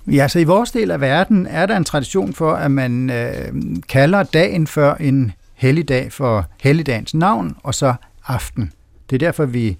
[0.07, 3.53] Ja, så i vores del af verden er der en tradition for, at man øh,
[3.89, 7.93] kalder dagen før en helligdag for helligdagens navn, og så
[8.27, 8.71] aften.
[9.09, 9.77] Det er derfor, vi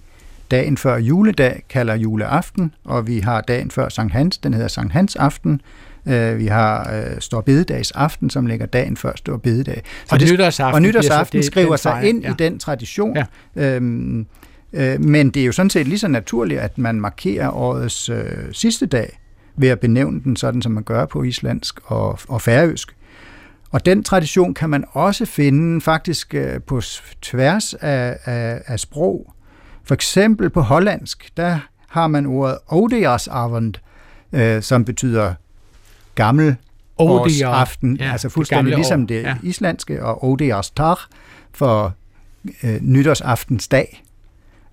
[0.50, 4.92] dagen før juledag kalder juleaften, og vi har dagen før Sankt Hans, den hedder Sankt
[4.92, 5.60] Hans aften,
[6.06, 9.82] Øh, vi har øh, Stor Bededags aften, som ligger dagen før Stor Bededag.
[10.06, 12.30] Så og, det, nytårsaften, og nytårsaften det, skriver sig ind ja.
[12.30, 13.16] i den tradition.
[13.16, 13.76] Ja.
[13.76, 14.26] Øhm,
[14.74, 18.52] Øh, men det er jo sådan set lige så naturligt, at man markerer årets øh,
[18.52, 19.20] sidste dag
[19.56, 22.96] ved at benævne den sådan, som man gør på islandsk og, og færøsk.
[23.70, 26.80] Og den tradition kan man også finde faktisk øh, på
[27.22, 29.34] tværs af, af, af sprog.
[29.84, 33.74] For eksempel på hollandsk, der har man ordet Odejarsavond,
[34.32, 35.34] øh, som betyder
[36.14, 36.56] gammel
[37.44, 39.06] aften, ja, altså fuldstændig ligesom år.
[39.06, 39.36] det ja.
[39.42, 40.96] islandske, og Odejarsdag
[41.52, 41.94] for
[42.62, 44.04] øh, nytårsaftens dag.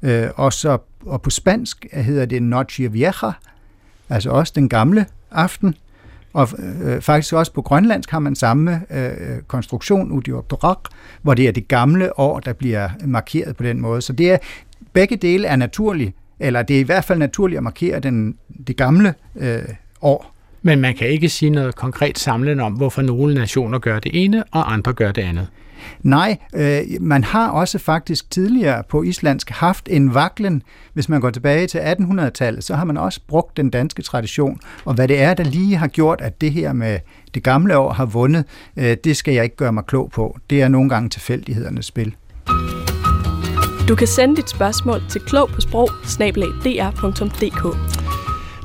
[0.01, 3.31] Øh, og, så, og på spansk hedder det Noche Vieja,
[4.09, 5.75] altså også den gamle aften.
[6.33, 6.49] Og
[6.83, 10.79] øh, faktisk også på grønlandsk har man samme øh, konstruktion, Udioktorak,
[11.21, 14.01] hvor det er det gamle år, der bliver markeret på den måde.
[14.01, 14.37] Så det er,
[14.93, 18.37] begge dele er naturlige, eller det er i hvert fald naturligt at markere den,
[18.67, 19.63] det gamle øh,
[20.01, 20.30] år.
[20.61, 24.43] Men man kan ikke sige noget konkret samlende om, hvorfor nogle nationer gør det ene,
[24.51, 25.47] og andre gør det andet.
[26.01, 30.63] Nej, øh, man har også faktisk tidligere på islandsk haft en vaklen.
[30.93, 34.59] Hvis man går tilbage til 1800-tallet, så har man også brugt den danske tradition.
[34.85, 36.99] Og hvad det er, der lige har gjort, at det her med
[37.33, 38.45] det gamle år har vundet,
[38.77, 40.37] øh, det skal jeg ikke gøre mig klog på.
[40.49, 42.15] Det er nogle gange tilfældighedernes spil.
[43.87, 45.89] Du kan sende dit spørgsmål til klog på sprog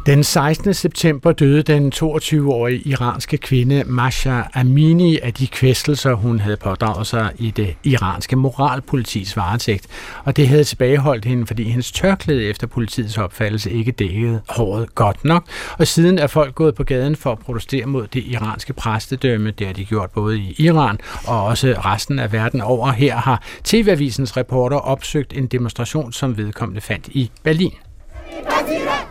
[0.07, 0.74] den 16.
[0.74, 7.32] september døde den 22-årige iranske kvinde Masha Amini af de kvæstelser, hun havde pådraget sig
[7.38, 9.86] i det iranske moralpolitis varetægt.
[10.24, 15.24] Og det havde tilbageholdt hende, fordi hendes tørklæde efter politiets opfattelse ikke dækkede håret godt
[15.24, 15.44] nok.
[15.78, 19.50] Og siden er folk gået på gaden for at protestere mod det iranske præstedømme.
[19.50, 22.92] Det har de gjort både i Iran og også resten af verden over.
[22.92, 27.72] Her har TV-avisens reporter opsøgt en demonstration, som vedkommende fandt i Berlin.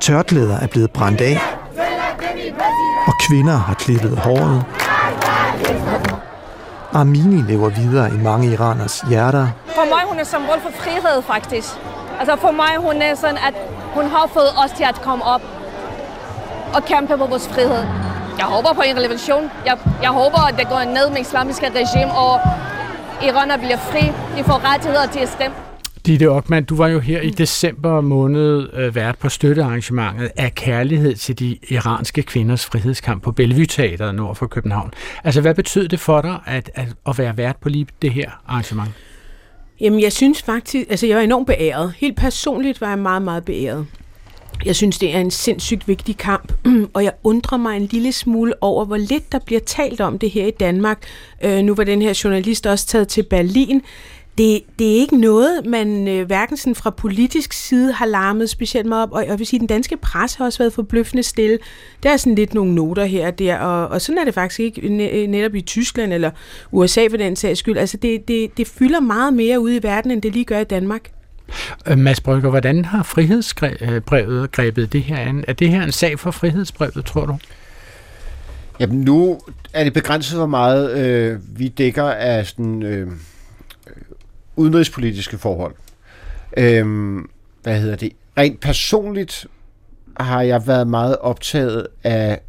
[0.05, 1.39] Tørklæder er blevet brændt af,
[3.07, 4.63] og kvinder har klippet håret.
[6.93, 9.47] Armini lever videre i mange iraners hjerter.
[9.65, 11.67] For mig hun er symbol for frihed, faktisk.
[12.19, 13.53] Altså for mig hun er sådan, at
[13.93, 15.41] hun har fået os til at komme op
[16.73, 17.83] og kæmpe for vores frihed.
[18.37, 19.51] Jeg håber på en revolution.
[19.65, 22.39] Jeg, jeg håber, at det går ned med islamiske regime, og
[23.23, 24.11] iraner bliver fri.
[24.37, 25.64] De får rettigheder til at stemme.
[26.05, 31.15] Ditte Ockmann, du var jo her i december måned øh, vært på støttearrangementet af kærlighed
[31.15, 34.91] til de iranske kvinders frihedskamp på Bellevue Teateret nord for København.
[35.23, 38.31] Altså, hvad betød det for dig at, at, at være vært på lige det her
[38.47, 38.89] arrangement?
[39.81, 41.93] Jamen, jeg synes faktisk, altså jeg var enormt beæret.
[41.97, 43.87] Helt personligt var jeg meget, meget beæret.
[44.65, 46.53] Jeg synes, det er en sindssygt vigtig kamp,
[46.93, 50.29] og jeg undrer mig en lille smule over, hvor lidt der bliver talt om det
[50.29, 51.03] her i Danmark.
[51.43, 53.81] Øh, nu var den her journalist også taget til Berlin
[54.37, 58.87] det, det er ikke noget, man øh, hverken sådan fra politisk side har larmet specielt
[58.87, 61.57] meget op, og jeg vil sige, at den danske presse har også været forbløffende stille.
[62.03, 64.59] Der er sådan lidt nogle noter her og der, og, og sådan er det faktisk
[64.59, 64.89] ikke
[65.27, 66.31] netop i Tyskland eller
[66.71, 67.77] USA for den sags skyld.
[67.77, 70.63] Altså det, det, det fylder meget mere ude i verden, end det lige gør i
[70.63, 71.11] Danmark.
[71.87, 75.45] Øh, Mads Brygger, hvordan har frihedsbrevet grebet det her an?
[75.47, 77.37] Er det her en sag for frihedsbrevet, tror du?
[78.79, 79.39] Jamen nu
[79.73, 82.83] er det begrænset, hvor meget øh, vi dækker af sådan...
[82.83, 83.07] Øh
[84.55, 85.75] udenrigspolitiske forhold.
[86.57, 87.29] Øhm,
[87.63, 88.11] hvad hedder det?
[88.37, 89.47] Rent personligt
[90.19, 92.39] har jeg været meget optaget af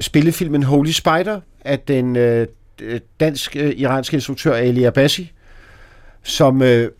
[0.00, 2.46] spillefilmen Holy Spider af den øh,
[3.20, 5.32] dansk-iranske instruktør Ali Abassi,
[6.22, 6.90] som øh,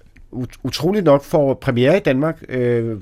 [0.62, 2.96] utroligt nok får premiere i Danmark øh,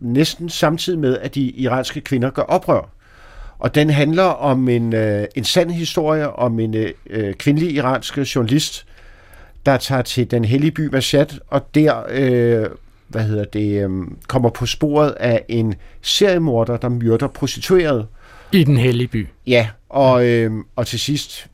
[0.00, 2.88] næsten samtidig med, at de iranske kvinder gør oprør.
[3.58, 8.18] Og den handler om en, øh, en sand historie om en øh, øh kvindelig iransk
[8.18, 8.86] journalist,
[9.66, 12.66] der tager til den hellige by Mashhad, og der øh,
[13.08, 13.90] hvad hedder det, øh,
[14.28, 18.06] kommer på sporet af en seriemorder, der myrder prostituerede.
[18.52, 19.28] I den hellige by.
[19.46, 21.46] Ja, og, øh, og til sidst,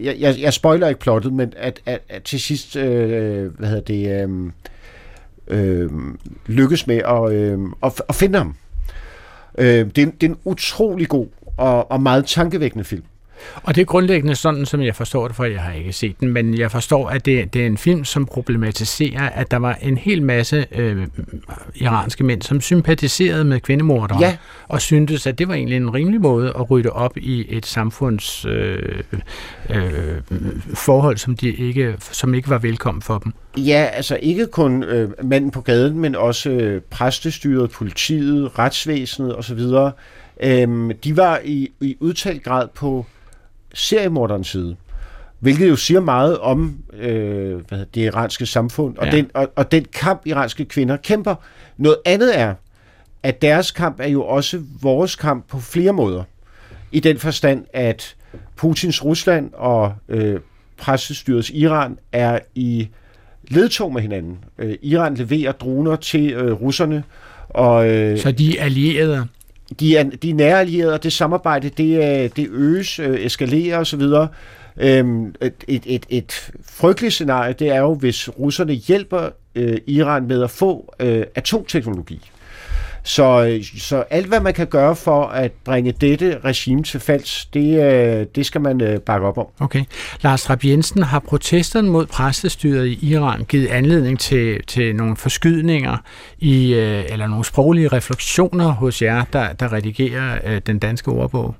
[0.00, 3.82] jeg, jeg, jeg spoiler ikke plottet, men at, at, at til sidst, øh, hvad hedder
[3.82, 4.50] det, øh,
[5.48, 5.90] øh,
[6.46, 8.54] lykkes med at, øh, at, at finde ham.
[9.58, 11.26] Øh, det, er, det er en utrolig god
[11.56, 13.04] og, og meget tankevækkende film.
[13.62, 16.28] Og det er grundlæggende sådan, som jeg forstår det, for jeg har ikke set den,
[16.28, 19.96] men jeg forstår, at det, det er en film, som problematiserer, at der var en
[19.96, 21.06] hel masse øh,
[21.74, 24.36] iranske mænd, som sympatiserede med kvindemordere, ja.
[24.68, 28.44] og syntes, at det var egentlig en rimelig måde at rydde op i et samfunds
[28.44, 29.02] øh,
[29.70, 30.20] øh,
[30.74, 33.32] forhold, som, de ikke, som ikke var velkommen for dem.
[33.56, 39.60] Ja, altså ikke kun øh, manden på gaden, men også øh, præstestyret, politiet, retsvæsenet osv.,
[40.42, 43.06] Øhm, de var i, i udtalt grad på
[43.74, 44.76] seriemorderens side.
[45.40, 49.12] Hvilket jo siger meget om øh, hvad det iranske samfund, og, ja.
[49.12, 51.34] den, og, og den kamp, iranske kvinder kæmper.
[51.76, 52.54] Noget andet er,
[53.22, 56.22] at deres kamp er jo også vores kamp på flere måder.
[56.92, 58.16] I den forstand, at
[58.56, 60.40] Putins Rusland og øh,
[60.76, 62.88] pressestyrets Iran er i
[63.48, 64.38] ledtog med hinanden.
[64.58, 67.04] Øh, Iran leverer droner til øh, russerne.
[67.48, 69.26] Og, øh, Så de er allierede?
[69.80, 73.78] De er, de er nære allierede, og det samarbejde, det, øh, det øges, øh, eskalerer
[73.78, 74.02] osv.
[74.76, 80.42] Øhm, et, et, et frygteligt scenarie, det er jo, hvis russerne hjælper øh, Iran med
[80.42, 82.31] at få øh, atomteknologi.
[83.02, 87.44] Så, øh, så alt, hvad man kan gøre for at bringe dette regime til falds,
[87.44, 89.46] det, øh, det skal man øh, bakke op om.
[89.60, 89.84] Okay.
[90.22, 95.96] Lars Rapp Jensen, har protesterne mod præstestyret i Iran givet anledning til, til nogle forskydninger
[96.38, 101.54] i, eller nogle sproglige refleksioner hos jer, der, der redigerer den danske ordbog?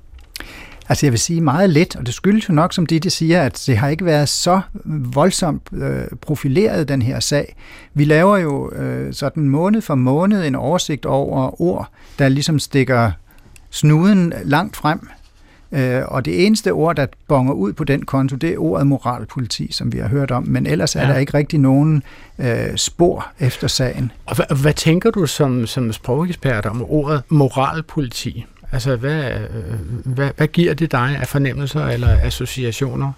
[0.89, 3.41] Altså jeg vil sige meget let, og det skyldes jo nok, som de, de siger,
[3.41, 7.55] at det har ikke været så voldsomt øh, profileret, den her sag.
[7.93, 13.11] Vi laver jo øh, sådan måned for måned en oversigt over ord, der ligesom stikker
[13.69, 15.07] snuden langt frem.
[15.71, 19.71] Øh, og det eneste ord, der bonger ud på den konto, det er ordet moralpoliti,
[19.71, 20.43] som vi har hørt om.
[20.47, 21.01] Men ellers ja.
[21.01, 22.03] er der ikke rigtig nogen
[22.39, 24.11] øh, spor efter sagen.
[24.25, 28.45] Og hvad, hvad tænker du som, som sprogekspert om ordet moralpoliti?
[28.73, 33.11] Altså, hvad, øh, hvad, hvad giver det dig af fornemmelser eller associationer?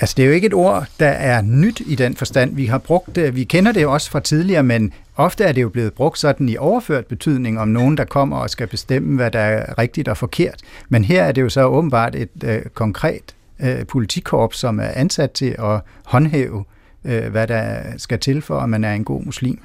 [0.00, 2.54] Altså, det er jo ikke et ord, der er nyt i den forstand.
[2.54, 5.68] Vi har brugt det, vi kender det også fra tidligere, men ofte er det jo
[5.68, 9.38] blevet brugt sådan i overført betydning om nogen, der kommer og skal bestemme, hvad der
[9.38, 10.60] er rigtigt og forkert.
[10.88, 15.30] Men her er det jo så åbenbart et øh, konkret øh, politikorps, som er ansat
[15.30, 16.64] til at håndhæve
[17.04, 19.58] øh, hvad der skal til for, at man er en god muslim.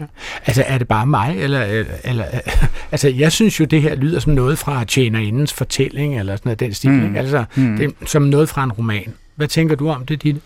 [0.45, 2.25] Altså er det bare mig, eller, eller
[2.91, 6.59] altså jeg synes jo, det her lyder som noget fra tjenerindens fortælling, eller sådan noget
[6.59, 7.15] den stil, mm.
[7.15, 7.77] altså mm.
[7.77, 9.13] det som noget fra en roman.
[9.35, 10.41] Hvad tænker du om det, Ditte?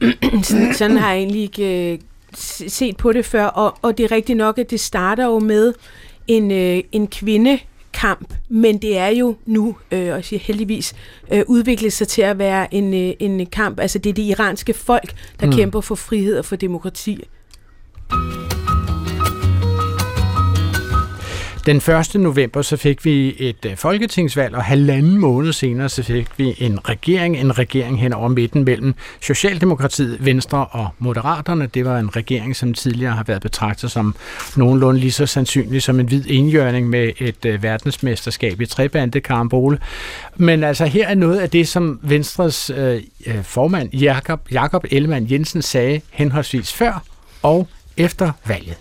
[0.42, 1.98] sådan, sådan har jeg egentlig ikke øh,
[2.68, 5.72] set på det før, og, og det er rigtigt nok, at det starter jo med
[6.28, 7.58] en, øh, en kvinde,
[7.92, 10.94] kamp, men det er jo nu, øh, og siger heldigvis,
[11.32, 13.80] øh, udviklet sig til at være en, øh, en kamp.
[13.80, 15.52] Altså det er det iranske folk, der mm.
[15.52, 17.24] kæmper for frihed og for demokrati.
[21.66, 22.14] Den 1.
[22.14, 26.88] november så fik vi et øh, folketingsvalg, og halvanden måned senere så fik vi en
[26.88, 31.66] regering, en regering hen over midten mellem Socialdemokratiet, Venstre og Moderaterne.
[31.66, 34.14] Det var en regering, som tidligere har været betragtet som
[34.56, 39.78] nogenlunde lige så sandsynlig som en hvid enhjørning med et øh, verdensmesterskab i trebande karambole.
[40.36, 45.30] Men altså her er noget af det, som Venstres øh, øh formand Jakob, Jakob Ellemann
[45.30, 47.02] Jensen sagde henholdsvis før
[47.42, 48.76] og efter valget.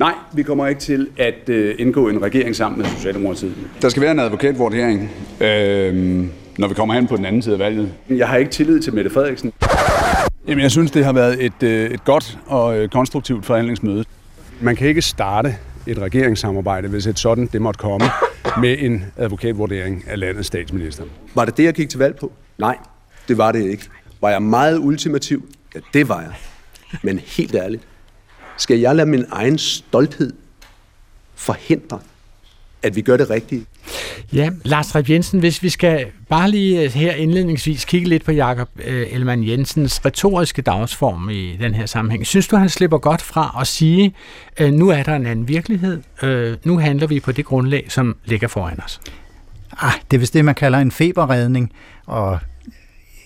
[0.00, 3.54] Nej, vi kommer ikke til at øh, indgå en regering sammen med Socialdemokratiet.
[3.82, 6.24] Der skal være en advokatvurdering, øh,
[6.58, 7.92] når vi kommer hen på den anden side af valget.
[8.08, 9.52] Jeg har ikke tillid til Mette Frederiksen.
[10.48, 14.04] Jamen, jeg synes, det har været et, øh, et godt og øh, konstruktivt forhandlingsmøde.
[14.60, 18.06] Man kan ikke starte et regeringssamarbejde, hvis et sådan det måtte komme,
[18.60, 21.04] med en advokatvurdering af landets statsminister.
[21.34, 22.32] Var det det, jeg gik til valg på?
[22.58, 22.76] Nej,
[23.28, 23.84] det var det ikke.
[24.20, 25.48] Var jeg meget ultimativ?
[25.74, 26.32] Ja, det var jeg.
[27.02, 27.82] Men helt ærligt,
[28.60, 30.32] skal jeg lade min egen stolthed
[31.34, 32.00] forhindre,
[32.82, 33.66] at vi gør det rigtige?
[34.32, 38.32] Ja, Lars Reif Jensen, hvis vi skal bare lige øh, her indledningsvis kigge lidt på
[38.32, 42.26] Jakob øh, Ellemann Jensens retoriske dagsform i den her sammenhæng.
[42.26, 44.14] Synes du, han slipper godt fra at sige,
[44.60, 46.02] øh, nu er der en anden virkelighed,
[46.64, 49.00] nu handler vi på det grundlag, som ligger foran os?
[49.80, 51.72] Ah, det er vist det, man kalder en feberredning,
[52.06, 52.38] og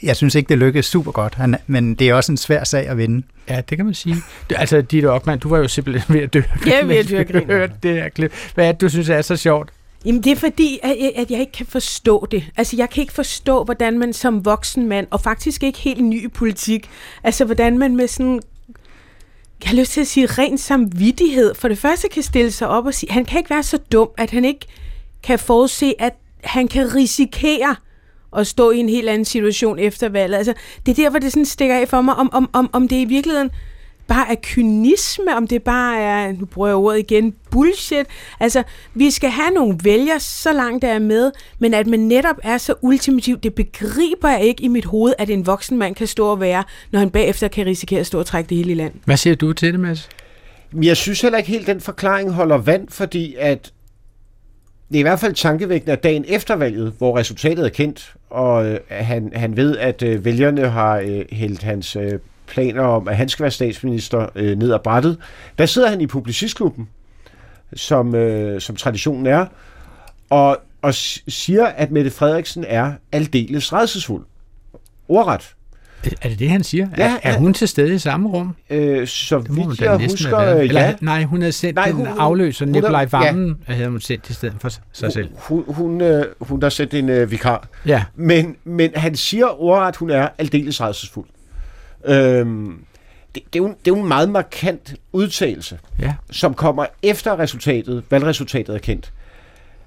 [0.03, 2.89] jeg synes ikke, det lykkedes super godt, han, men det er også en svær sag
[2.89, 3.27] at vinde.
[3.49, 4.17] Ja, det kan man sige.
[4.51, 6.43] Altså, Ditte Ockmann, du var jo simpelthen ved at dø.
[6.67, 8.33] Ja, ved at dø det her klip.
[8.55, 9.71] Hvad er det, du synes er så sjovt?
[10.05, 12.45] Jamen, det er fordi, at jeg, at jeg ikke kan forstå det.
[12.57, 16.25] Altså, jeg kan ikke forstå, hvordan man som voksen mand, og faktisk ikke helt ny
[16.25, 16.91] i politik,
[17.23, 18.41] altså, hvordan man med sådan
[19.63, 21.55] jeg har lyst til at sige ren samvittighed.
[21.55, 24.09] For det første kan stille sig op og sige, han kan ikke være så dum,
[24.19, 24.67] at han ikke
[25.23, 26.15] kan forudse, at
[26.45, 27.77] han kan risikere
[28.37, 30.39] at stå i en helt anden situation efter valget.
[30.39, 30.55] Altså,
[30.87, 32.97] det er der, hvor det sådan stikker af for mig, om, om, om, om det
[32.97, 33.51] i virkeligheden
[34.07, 38.07] bare er kynisme, om det bare er, nu bruger jeg ordet igen, bullshit.
[38.41, 38.63] Altså,
[38.95, 42.59] vi skal have nogle vælgere, så langt der er med, men at man netop er
[42.59, 46.27] så ultimativ, det begriber jeg ikke i mit hoved, at en voksen mand kan stå
[46.27, 48.93] og være, når han bagefter kan risikere at stå og trække det hele i land.
[49.05, 50.09] Hvad siger du til det, Mads?
[50.83, 53.73] Jeg synes heller ikke helt, den forklaring holder vand, fordi at
[54.89, 58.67] det er i hvert fald tankevækkende, at dagen efter valget, hvor resultatet er kendt, og
[58.67, 63.17] øh, han, han ved, at øh, vælgerne har øh, hældt hans øh, planer om, at
[63.17, 65.19] han skal være statsminister øh, ned ad brættet,
[65.59, 66.89] der sidder han i publicistklubben,
[67.75, 69.47] som, øh, som traditionen er,
[70.31, 74.25] og, og siger, at Mette Frederiksen er aldeles redselsfuld.
[75.09, 75.55] Ordret.
[76.23, 76.89] Er det det, han siger?
[76.99, 78.55] Ja, er, er hun til stede i samme rum?
[78.71, 80.95] Øh, så vidt jeg husker, øh, Eller, ja.
[81.01, 83.75] Nej, hun havde sendt nej, hun, den afløser, Nikolaj Vammen, ja.
[83.75, 85.29] havde hun sendt i stedet for sig selv.
[85.37, 87.69] Hun, hun, øh, hun har sendt en øh, vikar.
[87.87, 88.05] Ja.
[88.15, 91.27] Men, men han siger ordret, at hun er aldeles redselsfuld.
[92.05, 92.79] Øhm,
[93.35, 96.15] det, det, er jo, det er jo en meget markant udtalelse, ja.
[96.31, 99.13] som kommer efter resultatet, valgresultatet er kendt.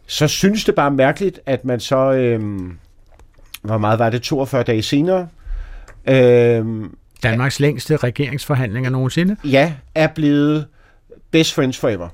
[0.07, 2.77] Så synes det bare mærkeligt, at man så, øhm,
[3.61, 5.27] hvor meget var det, 42 dage senere,
[6.09, 9.35] øhm, Danmarks længste regeringsforhandlinger nogensinde.
[9.43, 10.65] Ja, er blevet
[11.31, 12.09] best friends forever.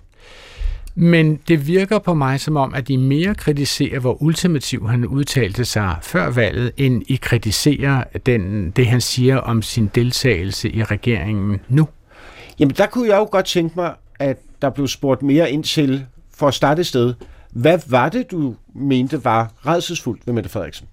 [0.96, 5.66] Men det virker på mig som om, at I mere kritiserer, hvor ultimativ han udtalte
[5.66, 11.62] sig før valget, end I kritiserer den, det, han siger om sin deltagelse i regeringen
[11.70, 11.88] nu.
[12.60, 16.06] Jamen, der kunne jeg jo godt tænke mig, at der blev spurgt mere ind til,
[16.36, 17.14] for at starte et sted,
[17.52, 20.88] hvad var det, du mente var redselsfuldt ved Mette Frederiksen?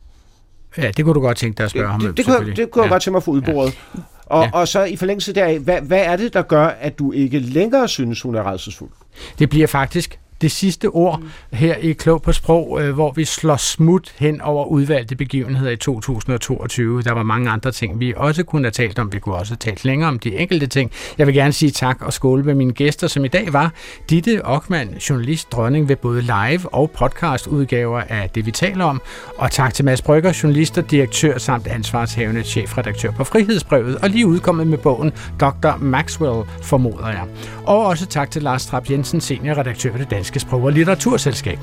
[0.78, 2.00] Ja, det kunne du godt tænke dig at spørge det, ham.
[2.00, 3.78] Det, det, kunne, det kunne jeg godt tænke mig at få udbordet.
[3.94, 4.00] Ja.
[4.26, 4.50] Og, ja.
[4.52, 7.88] og så i forlængelse deraf, hvad, hvad er det, der gør, at du ikke længere
[7.88, 8.90] synes, hun er redselsfuld?
[9.38, 11.22] Det bliver faktisk det sidste ord
[11.52, 15.76] her i Klog på Sprog, øh, hvor vi slår smut hen over udvalgte begivenheder i
[15.76, 17.02] 2022.
[17.02, 19.12] Der var mange andre ting, vi også kunne have talt om.
[19.12, 20.90] Vi kunne også have talt længere om de enkelte ting.
[21.18, 23.72] Jeg vil gerne sige tak og skåle med mine gæster, som i dag var
[24.10, 29.02] Ditte Ockmann, journalist, dronning ved både live og podcast udgaver af det, vi taler om.
[29.38, 34.26] Og tak til Mads Brygger, journalist og direktør samt ansvarshavende chefredaktør på Frihedsbrevet, og lige
[34.26, 35.76] udkommet med bogen Dr.
[35.78, 37.24] Maxwell, formoder jeg.
[37.64, 41.58] Og også tak til Lars Trapp Jensen, seniorredaktør ved det Danske Danske Sprog- og Litteraturselskab.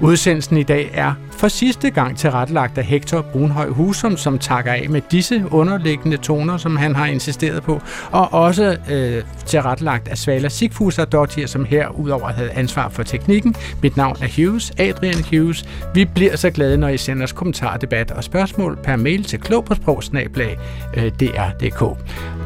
[0.00, 4.86] Udsendelsen i dag er for sidste gang tilrettelagt af Hector Brunhøj Husum, som takker af
[4.90, 10.48] med disse underliggende toner, som han har insisteret på, og også øh, tilrettelagt af Svala
[10.48, 13.54] Sigfuser Dottir, som herudover havde ansvar for teknikken.
[13.82, 15.64] Mit navn er Hughes, Adrian Hughes.
[15.94, 19.40] Vi bliver så glade, når I sender os kommentarer, debat og spørgsmål per mail til
[19.40, 20.58] klog på sprogsnablag,
[20.96, 21.98] øh, dr.dk.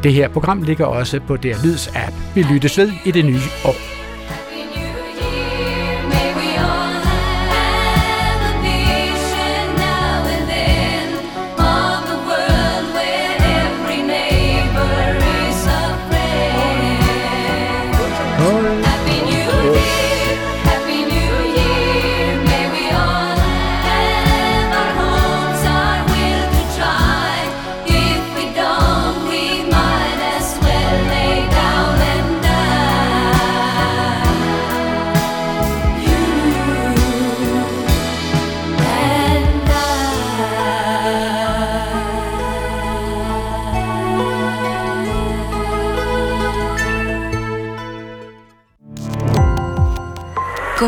[0.03, 2.15] Det her program ligger også på DR Lyds app.
[2.35, 4.02] Vi lyttes ved i det nye år.